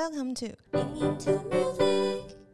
[0.00, 0.56] Welcome to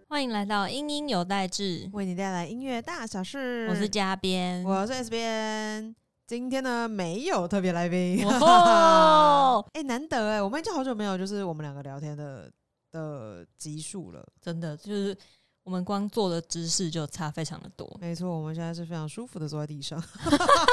[0.09, 3.69] 欢迎来到英英有代志，为你带来音乐大小事。
[3.71, 4.65] 我是嘉编。
[4.65, 5.95] 我是 S 边。
[6.27, 8.27] 今天呢，没有特别来宾。
[8.27, 12.51] 哦， 哎，难得哎，我们已经好久没有就是我们两个聊天的
[12.91, 14.27] 的集数了。
[14.41, 15.17] 真的，就是
[15.63, 17.89] 我们光坐的姿势就差非常的多。
[18.01, 20.03] 没错，我们现在是非常舒服的坐在地上，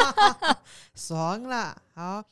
[0.97, 1.79] 爽啦！
[1.93, 2.23] 好，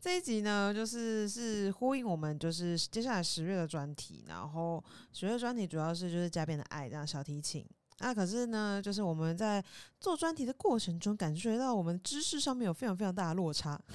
[0.00, 7.66] 这一集呢，就是是呼应我们就是接下来十月的专题，然后十月专题主要是就是加变的爱这样小提琴。
[7.98, 9.64] 那可是呢，就是我们在
[9.98, 13.80] 做专题的过程中，感觉到我们知识上面有非常非常大的落差。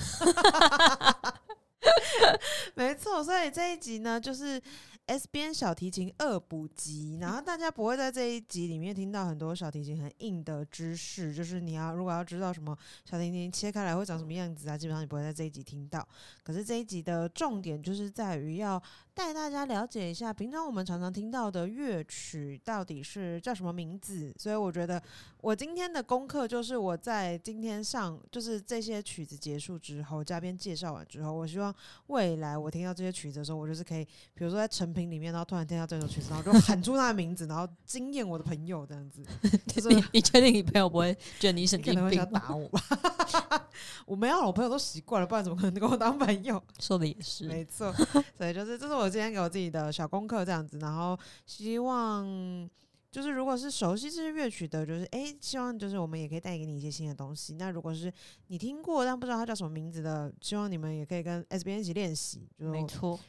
[2.75, 4.61] 没错，所以这一集呢，就是
[5.07, 16.07] S 边小提琴二补集，然后大家不会在这一集里面听到很多小提琴很硬的知识，就是你要如果要知道什么小提琴切开来会长什么样子啊，基本上你不会在这一集听到。
[16.43, 18.81] 可是这一集的重点就是在于要
[19.13, 24.33] 带大家了解一下，平常我们常常听到的乐曲到底是叫什么名字。
[24.37, 25.01] 所以我觉得
[25.41, 31.75] 我今天的功课就是我在今天上，就是这些曲子结束之后，嘉宾介绍完之后，我希望
[32.07, 39.23] 未来我听到这些曲子的时候，我就是可以，比如说在成品里面，然后突然听到这首曲子，然后就喊出他的名字，然后惊艳我的朋友这样子。
[39.67, 42.39] 就是你你确定你朋友不会觉得你可能会想经病吗？
[42.39, 43.69] 打我吧？
[44.05, 46.61] 我没有，我朋友都习惯了，不然怎么可能跟我当朋友？
[46.79, 47.91] 说的也是，没错，
[48.37, 52.69] 所以就是这是我今天给我自己的小功课这样子，然后希望
[53.09, 57.55] 就是如果是熟悉这些乐曲的，就是诶，希望就是我们也可以带给你一些新的东西。
[57.55, 58.11] 那如果是
[58.47, 63.19] 你听过但不知道它叫什么名字的，希望你们也可以跟 S B 一起练习，就没错。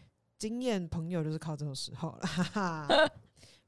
[0.43, 3.11] 经验朋友就是靠这种时候了， 哈哈。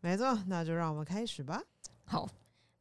[0.00, 1.62] 没错，那就让我们开始吧。
[2.04, 2.28] 好，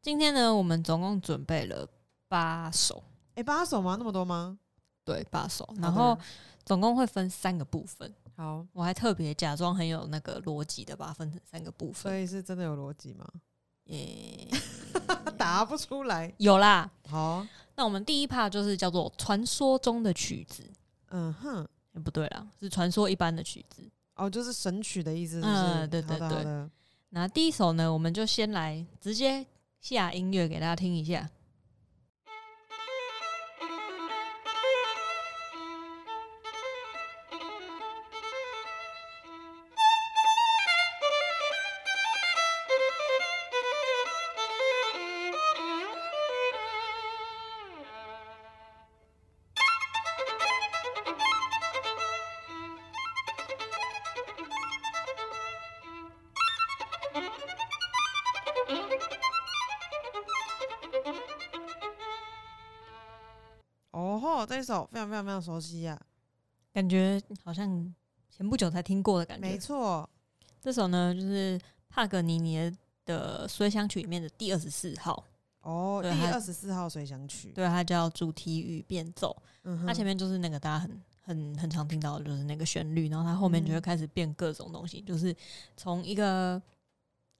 [0.01, 1.87] 今天呢，我们总共准备了
[2.27, 3.03] 八首，
[3.35, 3.95] 诶，八首吗？
[3.95, 4.57] 那么多吗？
[5.05, 6.17] 对，八首，然后
[6.65, 8.11] 总共会分三个部分。
[8.35, 12.15] 好，我还特别假装很有那个逻辑的，把它分成三个部分所。
[12.15, 13.27] 以是真的有逻辑吗？
[13.83, 14.49] 耶，
[15.37, 16.33] 答不出来。
[16.39, 16.89] 有啦。
[17.07, 20.67] 好，那我们第一 part 就是叫做传说中的曲子，
[21.11, 21.67] 嗯哼。
[21.93, 23.83] 诶不对啦，是传说一般的曲子。
[24.15, 25.53] 哦，就是神曲的意思是不是？
[25.55, 26.69] 嗯对对对
[27.09, 29.45] 那第一首呢，我们就先来直接
[29.79, 31.29] 下音乐给大家听一下。
[64.91, 65.99] 非常非常非常熟悉呀、
[66.73, 67.93] 感觉好像
[68.29, 69.47] 前不久才听过的感觉。
[69.47, 70.09] 没错，
[70.61, 75.23] 这首呢就是帕格尼尼的随想曲里面的第二十四号，
[75.61, 79.35] 哦，第二十四号随想曲，对，它叫主题与变奏。
[79.63, 85.35] 嗯哼，它前面就是那个大家很很很常听到的，就是那个旋律，然后它后面就会嗯开始变各种东西，就是
[85.77, 86.61] 从一个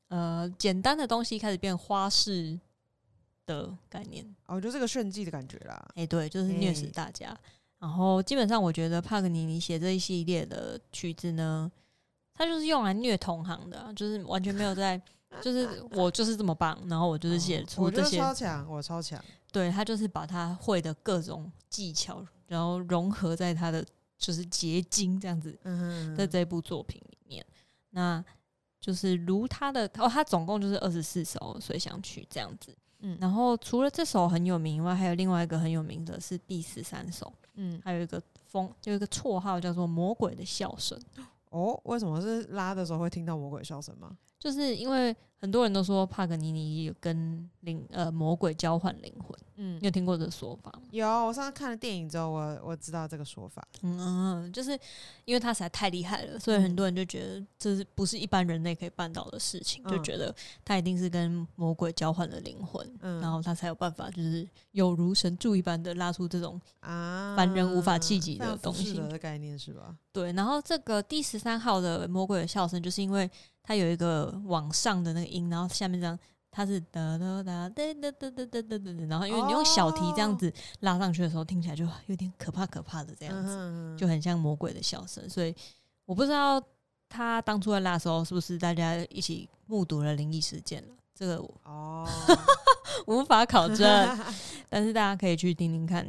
[0.09, 2.59] 呃简单的东西开始变花式
[3.45, 4.25] 的概念。
[4.45, 5.85] 哦，就这个炫技的感觉啦。
[5.95, 7.37] 哎、对，就是虐死哎大家。
[7.79, 11.69] 然后基本上，我觉得帕格尼尼写这一系列的曲子呢，
[12.33, 15.01] 他就是用来虐同行的啊、就是完全没有在，
[15.43, 19.21] 就是我就是这么棒，然后我就是写出这些，超强，我超强。
[19.51, 23.85] 对他就是把他会的各种技巧，然后融合在他的
[24.17, 27.45] 就是结晶这样子，嗯哼，在这部作品里面，
[27.89, 28.23] 那
[28.79, 32.73] 就是如他的哦，他总共就是二十四首随想曲这样子。
[33.03, 33.17] 嗯。
[33.21, 40.99] 然后除了这首很有名以外，还有另外一个很有名的是第十三首，嗯，还有一个风，就有一个绰号叫做“魔鬼的笑声。
[41.51, 50.81] 哦，为什么是拉的时候会听到魔鬼笑声吗？”，就是因为很多人都说帕格尼尼有跟灵呃魔鬼交换灵魂，嗯你，有听过这个说法吗？
[50.91, 53.65] 有，我上次看了电影之后，我我知道这个说法。
[53.83, 54.77] 嗯就是
[55.23, 60.33] 因为他实在太厉害了，所以很多人就觉得这是不是一般人类可以办到的事情，就嗯觉得
[60.65, 69.95] 他一定是跟魔鬼交换了灵魂，嗯然后他才有办法就是有如神助一般的拉出这种啊，凡人无法企及的东西的概念是吧？
[70.11, 73.29] 对，然后这个第十三号的魔鬼的笑声，就是因为
[73.63, 76.19] 它有一个往上的那个音，然后下面这样，
[76.51, 85.27] 它是哒哒哒哒哒哒哒哒哒哒，然后因为你用小提这样子拉上去的时候，听起来就有点可怕可怕的这样子，就很像魔鬼的笑声。
[85.29, 85.55] 所以
[86.05, 86.61] 我不知道
[87.07, 90.93] 他当初在拉的时候，是不是大家一起目睹了灵异事件了？
[91.15, 92.09] 这个我哦，
[93.07, 94.19] 无法考证，
[94.67, 96.05] 但是大家可以去听听看，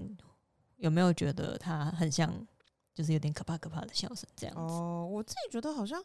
[0.76, 2.34] 有没有觉得它很像，
[2.94, 4.74] 就是有点可怕可怕的笑声这样子。
[4.74, 6.02] 哦，我自己觉得好像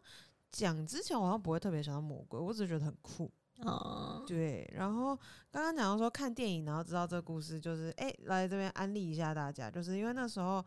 [0.52, 3.32] 讲之前，我好像不会特别想到魔鬼，我只是觉得很酷。
[3.62, 5.16] 哦，对，然后
[5.52, 10.66] 刚刚讲到说看电影，然后知道这个故事，就是哎、来这边安利一下大家，就是因为那时候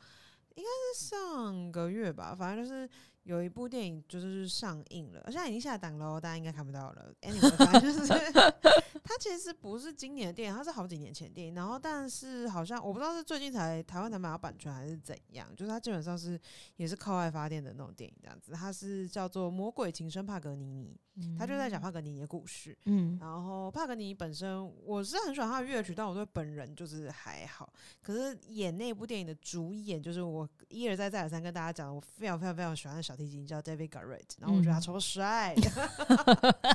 [0.56, 2.86] 应该是上个月吧，反正就是
[3.24, 7.12] 有一部电影就是上映了，现在已经下档了哦，大家应该看不到了。
[7.22, 8.06] anyway，反正就是
[9.04, 16.38] 它其实不是今年的电影，它是好几年前的电影，然后但是好像我不知道是最近才台湾才买到版权还是怎样，就是它基本上是
[16.76, 20.98] 也是靠爱发电的那种电影这样子，它是叫做《魔鬼情深帕格尼尼》，
[21.38, 22.76] 它就在讲帕格尼尼的故事。
[22.86, 27.72] 嗯，然后帕格尼本身我是很喜欢他的乐曲，但我对本人就是还好。
[28.02, 35.70] 可是演那部电影的主演，就是我一而再再而三跟大家讲，我非常非常非常喜欢的小提琴叫 David Garrett，然后我觉得他嗯超帅的。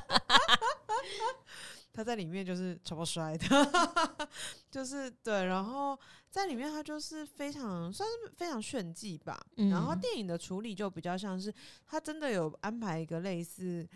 [1.92, 3.98] 他在里面就是超帅的，
[4.69, 6.00] 就是对，然后
[6.30, 9.44] 在里面他就是非常算是非常炫技吧。
[9.56, 11.51] 然后嗯电影的处理就比较像是
[11.88, 13.90] 他真的有安排一个类似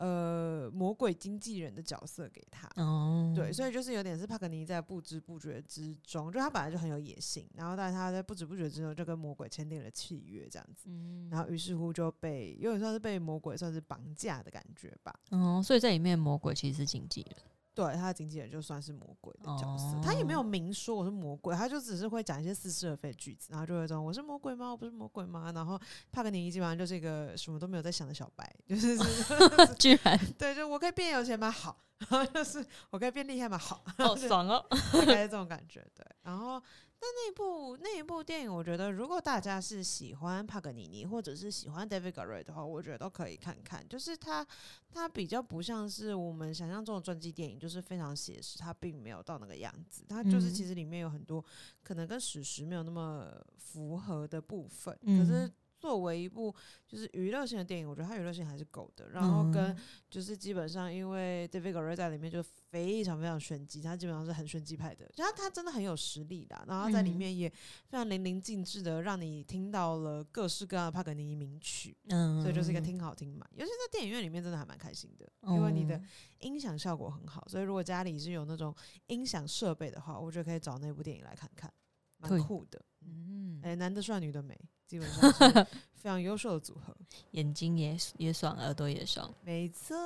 [0.00, 2.66] 呃魔鬼经纪人的角色给他。
[2.82, 15.14] 哦，对，所以就是有点是帕格尼在不知不觉之中，就他本来就很有野心，然后但是他在不知不觉之中就跟魔鬼签订了契约，这样子，嗯，然后于是乎就被有点算是被魔鬼算是绑架的感觉吧。
[15.30, 17.36] 哦，所以在里面魔鬼其实是经纪人，
[17.74, 24.70] 对，他的经纪人就算是魔鬼的角色，他也没有哦明说我是魔鬼，他就只是会讲一些似是而非的句子，然后就会说我是魔鬼吗？
[24.70, 25.50] 我不是魔鬼吗？
[25.54, 25.80] 然后
[26.10, 29.34] 帕格尼基本上就是一个什么都没有在想的小白，就是是
[29.78, 31.50] 居然对，就我可以变有钱吗？
[31.50, 31.76] 好，
[32.08, 33.56] 然后就是我可以变厉害吗？
[33.56, 35.86] 好，好爽哦， 大概是这种感觉。
[35.94, 36.62] 对，然后
[37.02, 43.82] 但那一部那一部电影，我觉得如果大家是喜欢帕格尼尼或者是喜欢 David Garrett 的话，我觉得都可以看看。
[43.88, 44.46] 就是它
[44.92, 50.04] 它比较不像是我们想象中的传记电影，就是非常写实，它并没有到那个样子。
[50.08, 51.42] 它就是嗯其实里面有很多
[51.82, 55.50] 可能跟史实没有那么符合的部分，可嗯是。
[55.80, 56.54] 作为一部
[56.86, 59.08] 就是娱乐性的电影，我觉得它娱乐性还是够的。
[59.08, 59.76] 然后跟嗯
[60.10, 66.62] 就是基本上，因为 David Garrett 在里面就非常非常炫技，他基本上是很炫技派的，就他他真的很有实力的。
[66.68, 73.46] 然后在里嗯面也非常淋漓尽致的让你听到了各式各样的帕格尼尼名曲，嗯，所以就是一个听好听嘛。
[73.56, 76.02] 尤其在电影院里面，真的还蛮开心的，因为你的哦
[76.40, 77.46] 音响效果很好。
[77.48, 78.74] 所以如果家里是有那种
[79.06, 81.72] 音响设备的话，我觉得可以找那部电影来看看，
[82.18, 82.80] 蛮酷的。
[83.02, 84.58] 嗯，哎、男的帅，女的美，
[84.90, 86.92] 基本上是非常优秀的组合。
[87.30, 89.32] 眼睛也也爽，耳朵也爽。
[89.44, 89.96] 没错，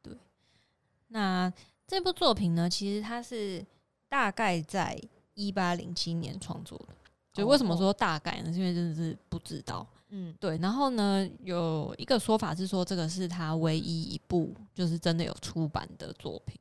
[0.00, 0.16] 对
[1.08, 1.52] 那
[1.86, 3.62] 这部作品呢，其实它是
[4.08, 4.98] 大概在
[5.34, 6.94] 一八零七年创作的。
[7.34, 8.50] 就为什么哦说大概呢？
[8.50, 9.86] 是因为真的是不知道。
[10.08, 16.58] 嗯对，然后呢，有一个说法是说，这个是他唯一一部就是真的有出版的作品。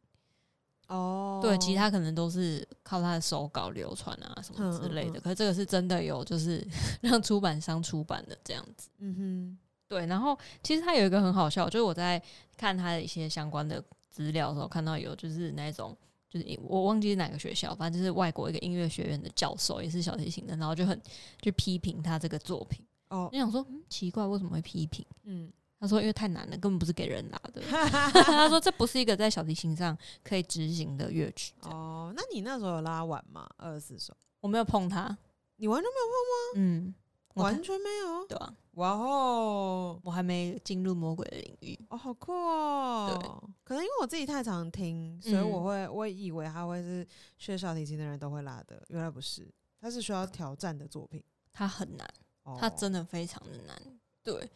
[0.88, 5.12] 哦，对，其他可能都是靠他的手稿流传啊什么之类的。
[5.12, 6.66] 嗯嗯嗯可是这个是真的有，就是
[7.02, 8.90] 让出版商出版的这样子。
[9.00, 12.22] 嗯哼对，然后其实他有一个很好笑，就是我在
[12.58, 15.96] 看他的一些相关的资料的时候，看到有就是那种。
[16.28, 21.02] 就是我忘记是哪个学校，反正就是外国一个音乐学院的教授，也是小提琴的，然后就很
[21.42, 22.84] 去批评他这个作品。
[23.08, 25.06] 哦我，想说，嗯，奇怪，为什么会批评？
[25.24, 25.50] 嗯，
[25.86, 27.62] 他说，因为太难了，根本不是给人拉的。
[28.24, 31.54] 他说，这不是一个在小提琴上可以执行的乐曲。
[31.62, 33.48] 哦，哦，那你那时候有拉完吗？
[33.58, 35.18] 二十四首，我没有碰它，
[35.58, 36.36] 你完全没有碰吗？
[36.56, 36.96] 嗯
[37.36, 41.78] 完全没有，对啊，哇哦，我还没进入魔鬼的领域。
[41.90, 43.44] 哦，好酷哦！
[43.66, 47.06] 可能因为我自己太常听，所以我嗯会，我以为他会是
[47.38, 49.46] 学小提琴的人都会拉的，原来不是，
[49.82, 51.22] 他是需要挑战的作品。
[51.52, 52.08] 它很难，
[52.44, 53.78] 哦它真的非常的难。
[54.24, 54.50] 对，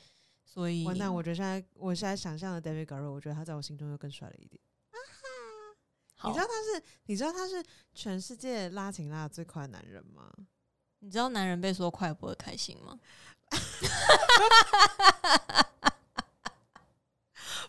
[0.51, 1.13] 所以完蛋！
[1.13, 4.59] 我觉得现在，我现在想象的 David Garrett，我觉得他在我心中又更帅了一点。
[6.15, 7.63] 好你知道他是，你知道他是
[7.93, 10.33] 全世界拉琴拉的最快的男人吗？
[10.99, 12.99] 你知道男人被说快不会开心吗？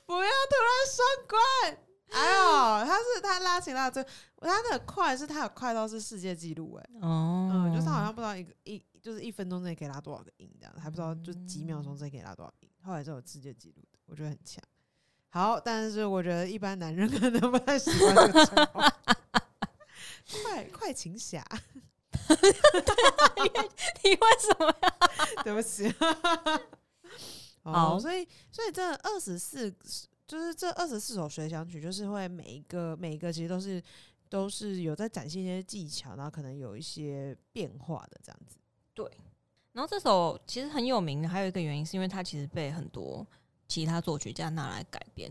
[0.06, 1.38] 不要突然说快！
[2.12, 14.62] 哎呦，他是他拉琴拉的最，他的快是他有快到是世界纪录哎，哦，嗯，就是他好像不知道一个一就是一分钟内可以拉多少个音这样，还不知道就几秒钟之内可以拉多少音，后来是有世界纪录的，我觉得很强。
[15.28, 18.80] 好，但是我觉得一般男人 可能不太喜欢这个称号。
[20.44, 21.44] 快快琴侠，
[24.02, 24.96] 你为什么呀？
[25.42, 25.92] 对不起。
[27.62, 29.70] 哦，好所以所以这二十四
[30.26, 33.82] 就是这二十四首随想曲，就是会每一个每一个其实都是
[34.28, 38.56] 都是有在展现一些技巧，然后可能有一些变化的这样子。
[39.72, 43.26] 然后这首其实很有名的，还有一个原因是因为它其实被很多
[43.68, 45.30] 其他作曲家拿来改编。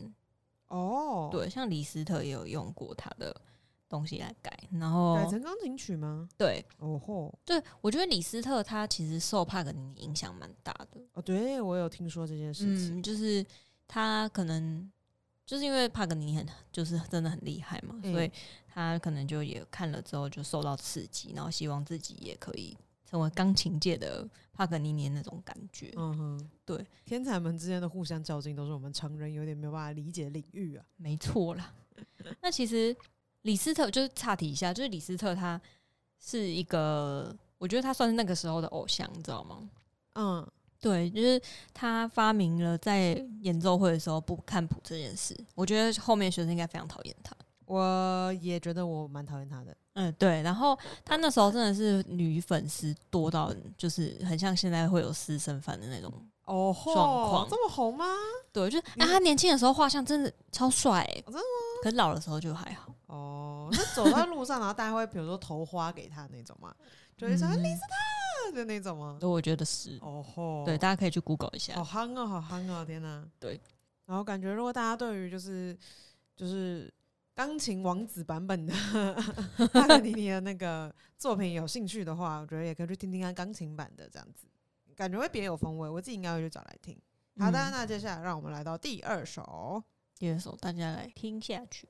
[0.68, 3.36] 哦，，对，像李斯特也有用过他的
[3.90, 6.30] 东西来改，然后改成钢琴曲吗？
[6.38, 13.00] 对哦吼，对，我觉得李斯特他其实受帕格尼尼影响蛮大的，哦，对我有听说这件事情。
[13.00, 13.44] 嗯，就是
[13.88, 14.90] 他可能
[15.44, 18.32] 就是因为帕格尼尼很就是真的很厉害嘛，嗯所以
[18.68, 22.78] 他可能就也看了之后就受到刺激，然后希望自己也可以
[23.10, 25.92] 成为钢琴界的帕格尼尼那种感觉。
[25.96, 30.86] 嗯哼，对，天才们之间的互相较劲，都是我们常人有点没有办法理解的领域啊。
[30.98, 31.74] 没错啦。
[32.42, 32.96] 那其实
[33.42, 35.60] 李斯特就是岔题一下，就是李斯特他
[36.20, 39.70] 是一个，我觉得他算是那个时候的偶像，你知道吗？
[40.14, 40.48] 嗯，
[40.80, 41.42] 对，就是
[41.74, 45.36] 他发明了在演奏会的时候不看谱这件事。
[45.56, 47.36] 我觉得后面学生应该非常讨厌他。
[47.66, 49.76] 我也觉得我蛮讨厌他的。
[50.00, 50.42] 嗯，对。
[50.42, 56.12] 然后他那时候真的是女粉丝多到，就是很像现在会有私生饭的那种。
[56.46, 58.06] 哦吼，状况这么红吗？
[58.52, 61.48] 对，就是啊，他年轻的时候画像真的超帅、欸，哦真的
[61.84, 62.92] 可是老的时候就还好。
[63.06, 66.74] 哦，是走在路上，然后大家会比如说投花给他那种嘛？
[67.16, 69.18] 就会说嗯李斯特的那种吗？
[69.20, 70.00] 对，我觉得是。
[70.02, 72.00] 哦吼，对，大家可以去 Google 一好下。
[72.00, 73.24] 夯哦，好憨哦，天哪！
[73.40, 73.60] 对，
[74.08, 75.78] 然后感觉如果大家对于就是
[76.36, 76.92] 就是
[77.40, 78.74] 钢琴王子版本的
[79.72, 84.46] 帕格尼尼的那个作品有兴趣的话，我觉得也可以去听听看钢琴版的这样子，
[84.94, 85.88] 感觉会别有风味。
[85.88, 87.02] 我自己应该会去找来听。
[87.38, 89.82] 好的，嗯那接下来让我们来到第二首。
[90.18, 91.88] 第二首大家来听下去。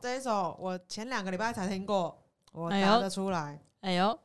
[0.00, 2.16] 这一首我前两个礼拜才听过，
[2.52, 4.06] 我哎呦答得出来，哎呦，《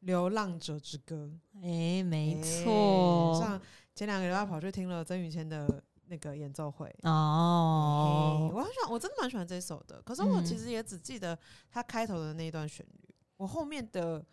[0.00, 1.30] 流浪者之歌》。
[1.62, 3.38] 哎，没欸错。
[3.40, 3.60] 上
[3.94, 6.86] 前两个礼拜跑去听了曾宇谦的那个演奏会。
[7.02, 10.00] 哦欸，我很喜欢，我真的蛮喜欢这首的。
[10.02, 11.36] 可是我其嗯实也只记得
[11.70, 14.24] 他开头的那一段旋律，我后面的，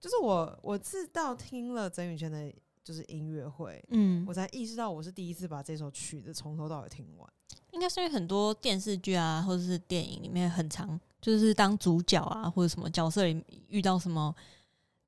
[0.00, 7.32] 就是我我是到听了曾宇谦的，就是音乐会，嗯我，才意识到我是第一次把这首曲子从头到尾听完。
[7.72, 14.34] 应该是因为很多电视剧啊，或者是电影里面很常就是当主角啊，或者什么角色里遇到什么，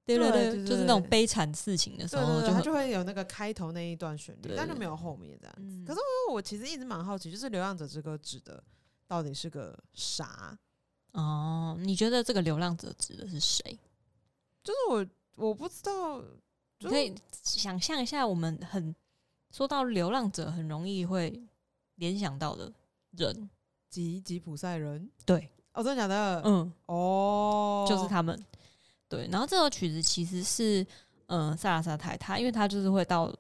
[0.05, 5.63] 对对就是那种悲惨事情的时候，对对对，它就会就会有那个开头那一段旋律，但就没有后面这样子。
[5.63, 6.01] 嗯可是
[6.33, 8.63] 我其实一直蛮好奇，就是《流浪者之歌》指的
[9.07, 10.59] 到底是个啥？
[11.13, 13.79] 哦，你觉得这个流浪者指的是谁？
[14.63, 15.07] 就是我
[15.49, 16.21] 我不知道，
[16.83, 18.95] 可以想象一下，我们很
[19.51, 21.41] 说到流浪者，很容易会
[21.97, 22.73] 联想到的
[23.11, 23.49] 人，
[23.89, 26.43] 吉吉普赛人对，哦，真的假的？
[26.45, 28.45] 嗯，哦，就是他们。
[29.09, 30.85] 对，然后这首曲子其实是，
[31.27, 33.33] 嗯、萨拉萨泰他，因为他就是会到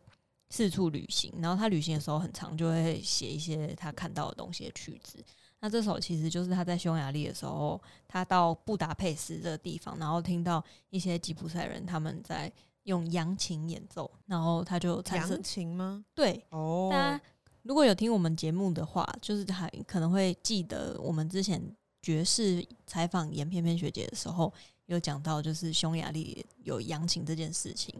[0.50, 5.24] 四处旅行，然后他旅行的时候很长，就会写一些他看到的东西的曲子。
[5.58, 12.52] 那这首其实就是他在匈牙利的时候，他到布达佩斯这个地方，然后听到一些吉普赛人他们在
[12.84, 16.04] 用扬琴演奏，然后他就产生扬琴吗？
[16.14, 17.24] 对哦，大家
[17.64, 21.60] 如果有听我们节目的话，就是还可能会记得我们之前
[22.00, 24.52] 爵士采访严翩翩学姐的时候，
[24.86, 27.94] 有讲到就是匈牙利有扬琴这件事情。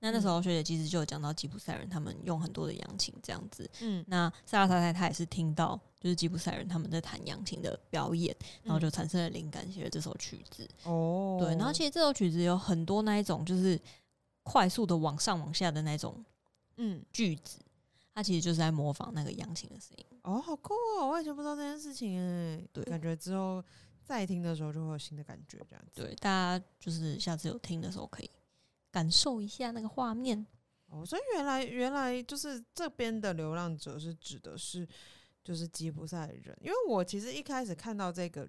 [0.00, 3.70] 那那时候学姐其实就有讲到吉普赛人他们用很多的扬琴这样子。
[3.80, 10.68] 嗯，那萨拉塔太他也是听到就是吉普赛人他们在弹扬琴的表演，然后就产生了灵感，写了这首曲子。
[10.82, 13.80] 哦，对，然后其实这首曲子有很多那一种就是
[14.42, 16.22] 快速的往上往下的那种
[16.76, 17.60] 嗯，句子，
[18.14, 20.06] 它其实就是在模仿那个扬琴的声音。
[20.22, 23.62] 哦，好酷哦，我以前不知道这件事情哎，对感觉之后
[24.04, 26.00] 再听的时候就会有新的感觉，这样子。
[26.00, 28.30] 对，大家就是下次有听的时候可以
[28.90, 30.46] 感受一下那个画面。
[30.90, 34.86] 哦，所以原来原来就是这边的流浪者是指的是
[35.42, 38.48] 就是吉普赛人，因为我其实一开始看到这个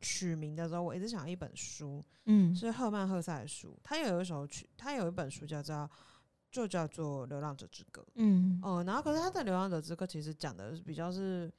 [0.00, 5.88] 取名的时候，我一直想到一本书，嗯是赫曼赫塞的书，他有一首曲，他有一本书叫做
[6.50, 8.02] 就叫做《流浪者之歌》。
[8.14, 8.58] 嗯。
[8.62, 11.52] 哦、然后可是他的《流浪者之歌》其实讲的是比较是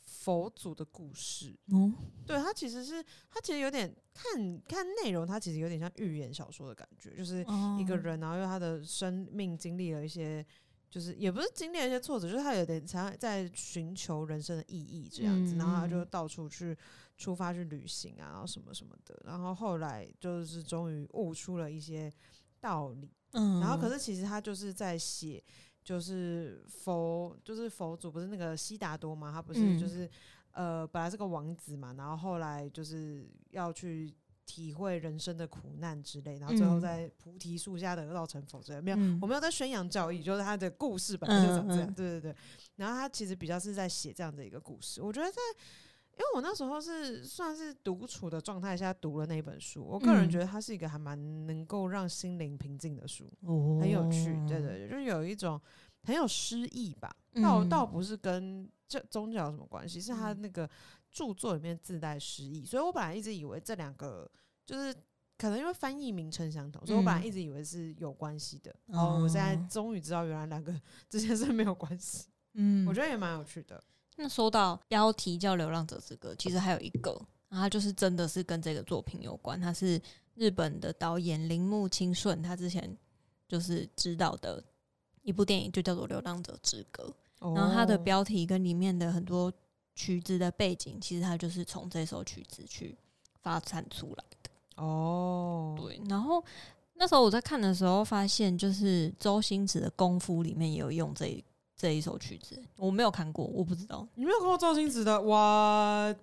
[0.00, 1.56] 佛祖的故事。
[1.72, 1.92] 哦，
[2.26, 7.40] 对，他其实是他其实有点看看内容，他其实有点像寓言小说的感觉，就是
[7.78, 7.96] 一个哦。
[7.96, 10.44] 人，然后因为他的生命经历了一些，
[10.90, 16.08] 就是也不是经历了一些挫折，就是他有点想在寻求人生的意义这样子，然后他就嗯。
[16.10, 16.76] 到处去
[17.16, 22.12] 出发去旅行啊，然后什么什么的，然后后来就是终于悟出了一些
[22.60, 25.42] 道理，嗯，然后可是其实他就是在写。
[25.84, 29.30] 就是佛，就是佛祖，不是那个悉达多嘛？
[29.30, 30.08] 他不是嗯就是、
[30.52, 34.10] 呃，本来是个王子嘛，然后后来就是要去
[34.46, 38.80] 体会人生的苦难之类，然后最后嗯在菩提树下得道成佛之类。
[38.80, 41.84] 没有，嗯我没有在宣扬教义，就是他的故事本来就长这样。
[41.84, 42.36] 嗯嗯对对对，
[42.76, 45.02] 然后他其实比较是在写这样的一个故事。
[45.02, 45.36] 我觉得在，
[46.16, 53.30] 因为我那时候是算是独处的状态下读了那本书，我个人嗯觉得它是一个还蛮能够让心灵平静的书。
[53.40, 55.60] 哦很有趣，对对对，就是有一种
[56.02, 57.14] 很有诗意吧。
[57.42, 60.70] 倒嗯倒不是跟这宗教有什么关系，是他嗯那个
[61.10, 62.64] 著作里面自带诗意。
[62.64, 64.30] 所以我本来一直以为这两个
[64.64, 64.94] 就是
[65.36, 68.72] 可能因为翻译名称相同，所以我本来嗯一直以为是有关系的。
[68.86, 70.72] 哦，我现在哦终于知道原来两个
[71.08, 73.82] 之间是没有关系，嗯，我觉得也蛮有趣的。
[74.16, 77.10] 那说到标题叫《流浪者之歌》，其实还有一个，
[77.48, 79.60] 然后它就是真的是跟这个作品有关。
[79.60, 80.00] 它是
[80.34, 82.96] 日本的导演铃木清顺，他之前
[83.48, 84.62] 就是指导的
[85.22, 87.12] 一部电影，就叫做《流浪者之歌》。
[87.54, 89.52] 然后它的哦标题跟里面的很多
[89.94, 92.96] 曲子的背景，其实它就是从这首曲子去
[93.42, 94.82] 发展出来的。
[94.82, 96.42] 哦，对，然后
[96.94, 101.44] 那时候我在看的时候，发现就是周星驰的《功夫》里面也有用这一
[101.76, 104.06] 这一首曲子，我没有看过，我不知道。
[104.14, 106.14] 你没有看过周星驰的哇？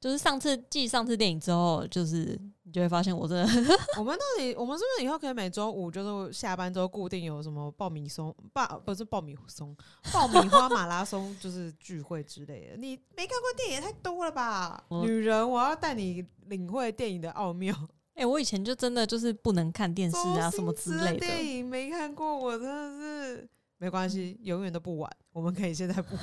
[0.00, 3.44] 就是上次继上次电影之后，就是你就会发现我真的
[3.98, 9.76] 我们到底，我们是不是以后可以每周五就是下班之后固定有什么爆米松、爆不是爆米松、
[10.14, 12.76] 爆米花马拉松，就是聚会之类的？
[12.76, 14.84] 你没看过电影也太多了吧？
[15.02, 17.74] 女人，我要带你领会电影的奥妙。
[18.14, 21.44] 哎、我以前就真的就是不能看电视啊什么之类的电。
[21.44, 25.10] 影没看过，我真的是没关系，永远都不晚。
[25.32, 26.16] 我们可以现在不，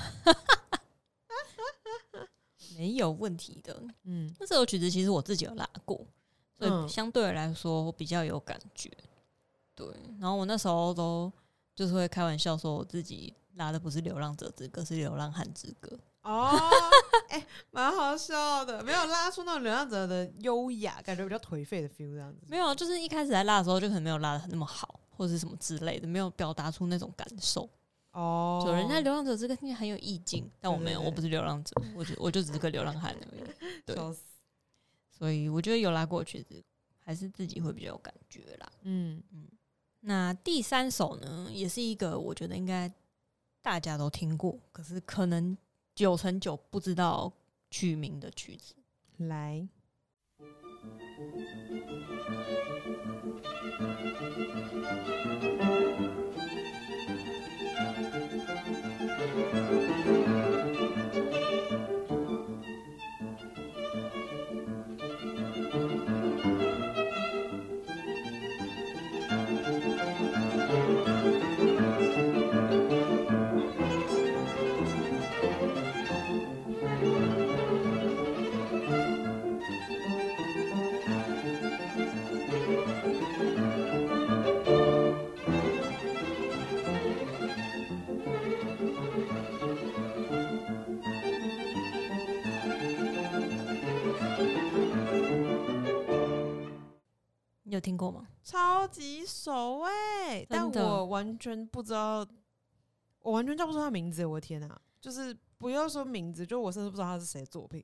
[2.78, 3.82] 没有问题的。
[4.04, 6.06] 嗯，那这首曲子其实我自己有拉过，
[6.58, 8.92] 所以嗯相对来说我比较有感觉。
[9.74, 9.88] 对，
[10.20, 11.32] 然后我那时候都
[11.74, 15.96] 就是会开玩笑说我自己拉的不是《流浪者之歌》，是《流浪汉之歌》。
[16.30, 16.52] 哦，
[17.30, 22.40] 哎、蛮好笑的，没有拉出那种流浪者的优雅，感觉比较颓废的 feel 这样子。
[22.48, 27.70] 没有，就是一开始在拉的时候就可能没有拉的那么好，或者是什么之类的，没有表达出那种感受。
[28.12, 33.44] 哦，就人家流浪者这个听起来很有意境，但我没有，我不是流浪者，我就我就只是个流浪汉而已。
[33.86, 33.96] 对，
[35.10, 36.64] 所以我觉得有拉过的曲子，
[37.00, 38.72] 还是自己会比较有感觉啦。
[38.84, 39.48] 嗯嗯，
[40.00, 42.90] 那第三首呢，也是一个我觉得应该
[43.62, 45.58] 大家都听过，可是可能
[45.94, 47.32] 九成九不知道
[47.70, 48.76] 曲名的曲子。
[49.18, 49.68] 来，
[97.86, 98.28] 听过吗？
[98.44, 102.26] 超级熟哎、但我完全不知道，
[103.22, 107.84] 我完全叫不出他名字，我的天哪、就是不要说名字，就我甚至不知道他是谁的作品。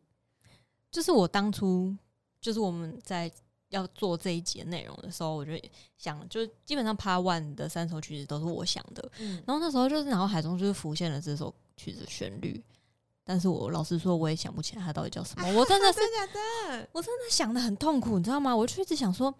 [0.89, 1.95] 就是我当初
[2.41, 3.31] 就是我们在
[3.69, 5.53] 要做这一集的内容的时候，我就
[5.97, 12.61] 想，就是基本上 Part One 的三首曲子都是我想的，嗯，然后那时候就是脑海中就是浮现了这首曲子的旋律，
[13.23, 15.99] 但是我老实说我也想不起来它到底叫什么， 我真的是
[16.33, 16.89] 的？
[16.91, 18.53] 我真的想的很痛苦，你知道吗？
[18.53, 19.33] 我就一直想说，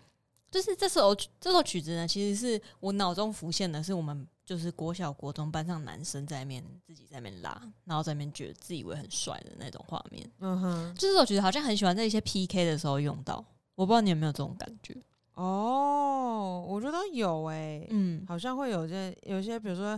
[0.51, 10.29] 就是这首这首曲子呢，其实是我脑中浮现的是我们就是国小国中班上男生在那边自己在那边拉，然后在那边觉得自以为很帅的那种画面。
[10.39, 13.43] 嗯哼，就这首曲子好像很喜欢在一些 PK 的时候用到，
[13.75, 14.93] 我不知道你有没有这种感觉？
[15.35, 19.97] 哦，我觉得有哎、嗯，好像会有些有些，比如说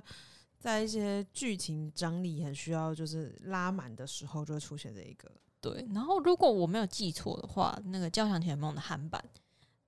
[0.59, 5.31] 在一些剧情张力很需要就是拉满的时候，就会出现这一个。
[5.59, 5.83] 对。
[5.95, 9.23] 然后如果我没有记错的话，那个《交响情人梦》的韩版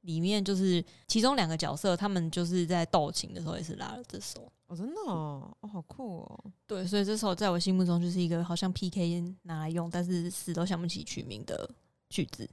[0.06, 4.52] 里面就是其中两个角色，他们就是在斗琴的时候也是拉了这首。
[4.68, 6.44] 哦，真的哦，哦，好酷哦。
[6.65, 11.70] 对，所以这首在我心目中就是一个好像 PK 拿来用，但是死都想不起曲名的
[12.10, 12.50] 句子。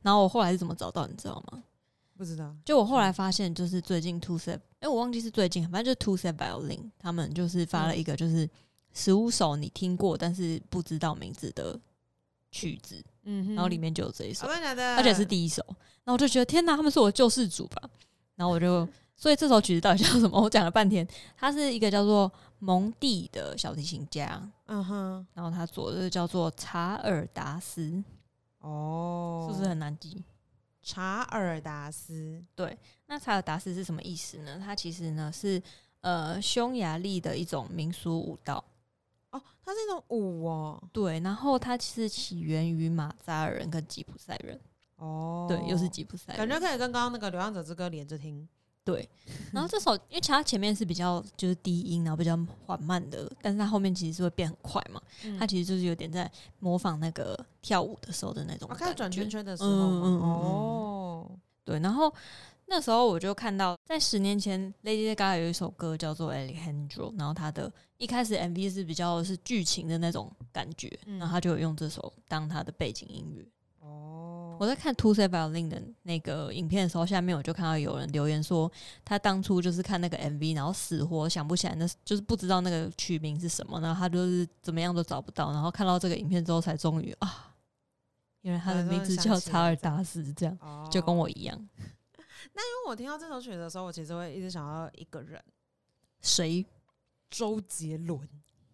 [0.00, 1.62] 然后我后来是怎么找到，你知道吗？
[2.16, 8.48] 不知道，就我后来发现，就是最近 Two Set，哎，我忘记是最近，反正就是 Two Set Violin，他们就是发了一个就是
[8.92, 11.78] 十五首你听过但是不知道名字的
[12.50, 14.46] 曲子，嗯哼，然后里面就有这一首？
[14.46, 15.64] 而且是第一首。
[16.12, 17.82] 我就觉得天哪，他们是我救世主吧？
[18.36, 20.40] 然后我就，所以这首曲子到底叫什么？
[20.40, 28.02] 我讲了半天，它是一个叫做蒙蒂的小提琴家，嗯哼，然后他做的叫做查尔达斯，
[28.60, 30.22] 哦，是不是很难记？
[30.82, 34.58] 查尔达斯，对那查尔达斯是什么意思呢？
[34.58, 35.62] 它其实呢是
[36.00, 38.64] 呃匈牙利的一种民俗舞蹈，
[39.30, 44.58] 哦，它是一种舞哦，对，然后它其实起源于马扎尔人跟吉普赛人，
[45.00, 48.46] 哦，对，又是吉普赛人，感觉可以跟刚刚那个《流浪者之歌》连着听，
[48.84, 49.08] 对，
[49.52, 55.00] 然后这首因为其他前面是比较就是低音，然后比较缓慢的，但是它后面其实是会变很快嘛。
[55.38, 58.94] 它其实就是有点在模仿那个跳舞的时候的那种感觉。
[58.94, 61.30] 转圈圈的时候吗，嗯嗯嗯嗯哦，
[61.64, 62.12] 对，然后
[62.66, 71.18] 那时候我就看到，在十年前，Lady Gaga 有一首歌叫做《Alejandro》，然后它的一开始 MV 是比较是剧情的那种感觉，嗯。
[71.18, 73.44] 然后他就有用这首当他的背景音乐。
[73.80, 78.70] 哦，我在看 Two Set Violin 的那个影片的时候，下面我就看到有人留言说，
[79.02, 87.54] 他当初就是看那个 MV，然后死活想不起来，那就是不知道那个曲名是什么，然后他就是怎么样都找不到，然后看到这个影片之后，才终于啊，
[88.42, 91.68] 原来他的名字叫查尔达斯，这样哦就跟我一样。
[92.52, 95.42] 那因为我听到这首曲子的时候，我其实会一直想要一个人，
[96.20, 96.66] 谁？
[97.30, 98.28] 周杰伦。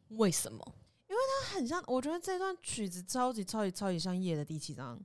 [0.09, 0.61] 为什么？
[1.09, 4.99] 因为他很像，我觉得这段曲子超级超级超级像夜的第七章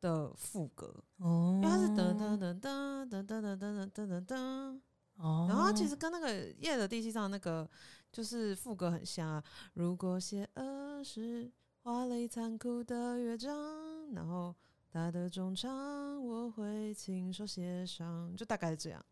[0.00, 4.80] 的副歌，哦因为它是噔噔噔噔噔噔噔噔噔噔噔，
[5.16, 7.68] 哦，然后它其实跟那个夜的第七章那个
[8.10, 9.44] 就是副歌很像啊。
[9.74, 11.50] 如果邪恶是
[11.82, 14.54] 华丽残酷的乐章，然后
[14.92, 19.04] 它的中场我会亲手写上，就大概是这样。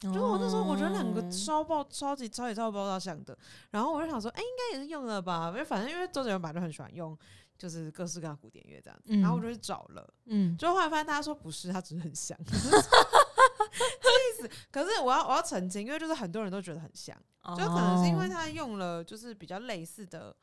[0.00, 3.36] 就是我那时候我觉得两个哦超爆超级超级超爆炸像的，
[3.72, 7.18] 然后我就想说，哎、应该也是用了吧，因为反正因为周杰伦本来就很喜欢用
[7.58, 14.48] 就是各式各样古典乐这样子，然后我就去找了，嗯就后来发现大家说不是，它只是很像， 这意思。
[14.70, 17.16] 可是我要我要澄清，因为就是很多人都觉得很像，
[17.56, 20.34] 就可能是因为哦他用了就是比较类似的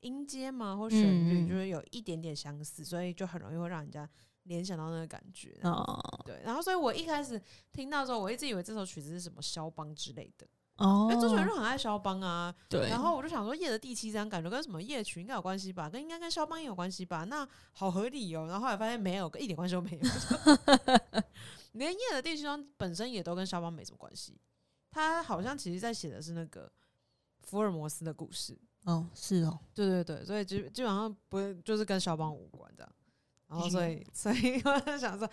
[0.00, 4.08] 音阶嘛或旋律，就是有一点点相似，所以就很容易会让人家
[4.44, 5.56] 联想到那个感觉。
[5.62, 7.40] 哦对，然后所以我一开始
[7.72, 12.54] 听到时候，我一直以为这首曲子是什么肖邦之类的，哦因为周杰伦就很爱肖邦啊。
[12.68, 18.46] 对，然后我就想说，夜的第七章感觉跟什么夜曲应该有关系吧，跟应该跟肖邦也有关系吧，那好合理哦。
[18.46, 19.98] 然后后来发现没有，一点关系都没有。
[21.72, 24.38] 连夜的第七章本身也都跟肖邦没什么关系，
[24.90, 26.70] 他好像其实在写的是那个
[27.42, 28.58] 福尔摩斯的故事。
[28.84, 32.92] 哦是哦，对对对，所以基基本上不会就是跟肖邦无关这样。
[33.52, 35.28] 然后所以 所以我就想说，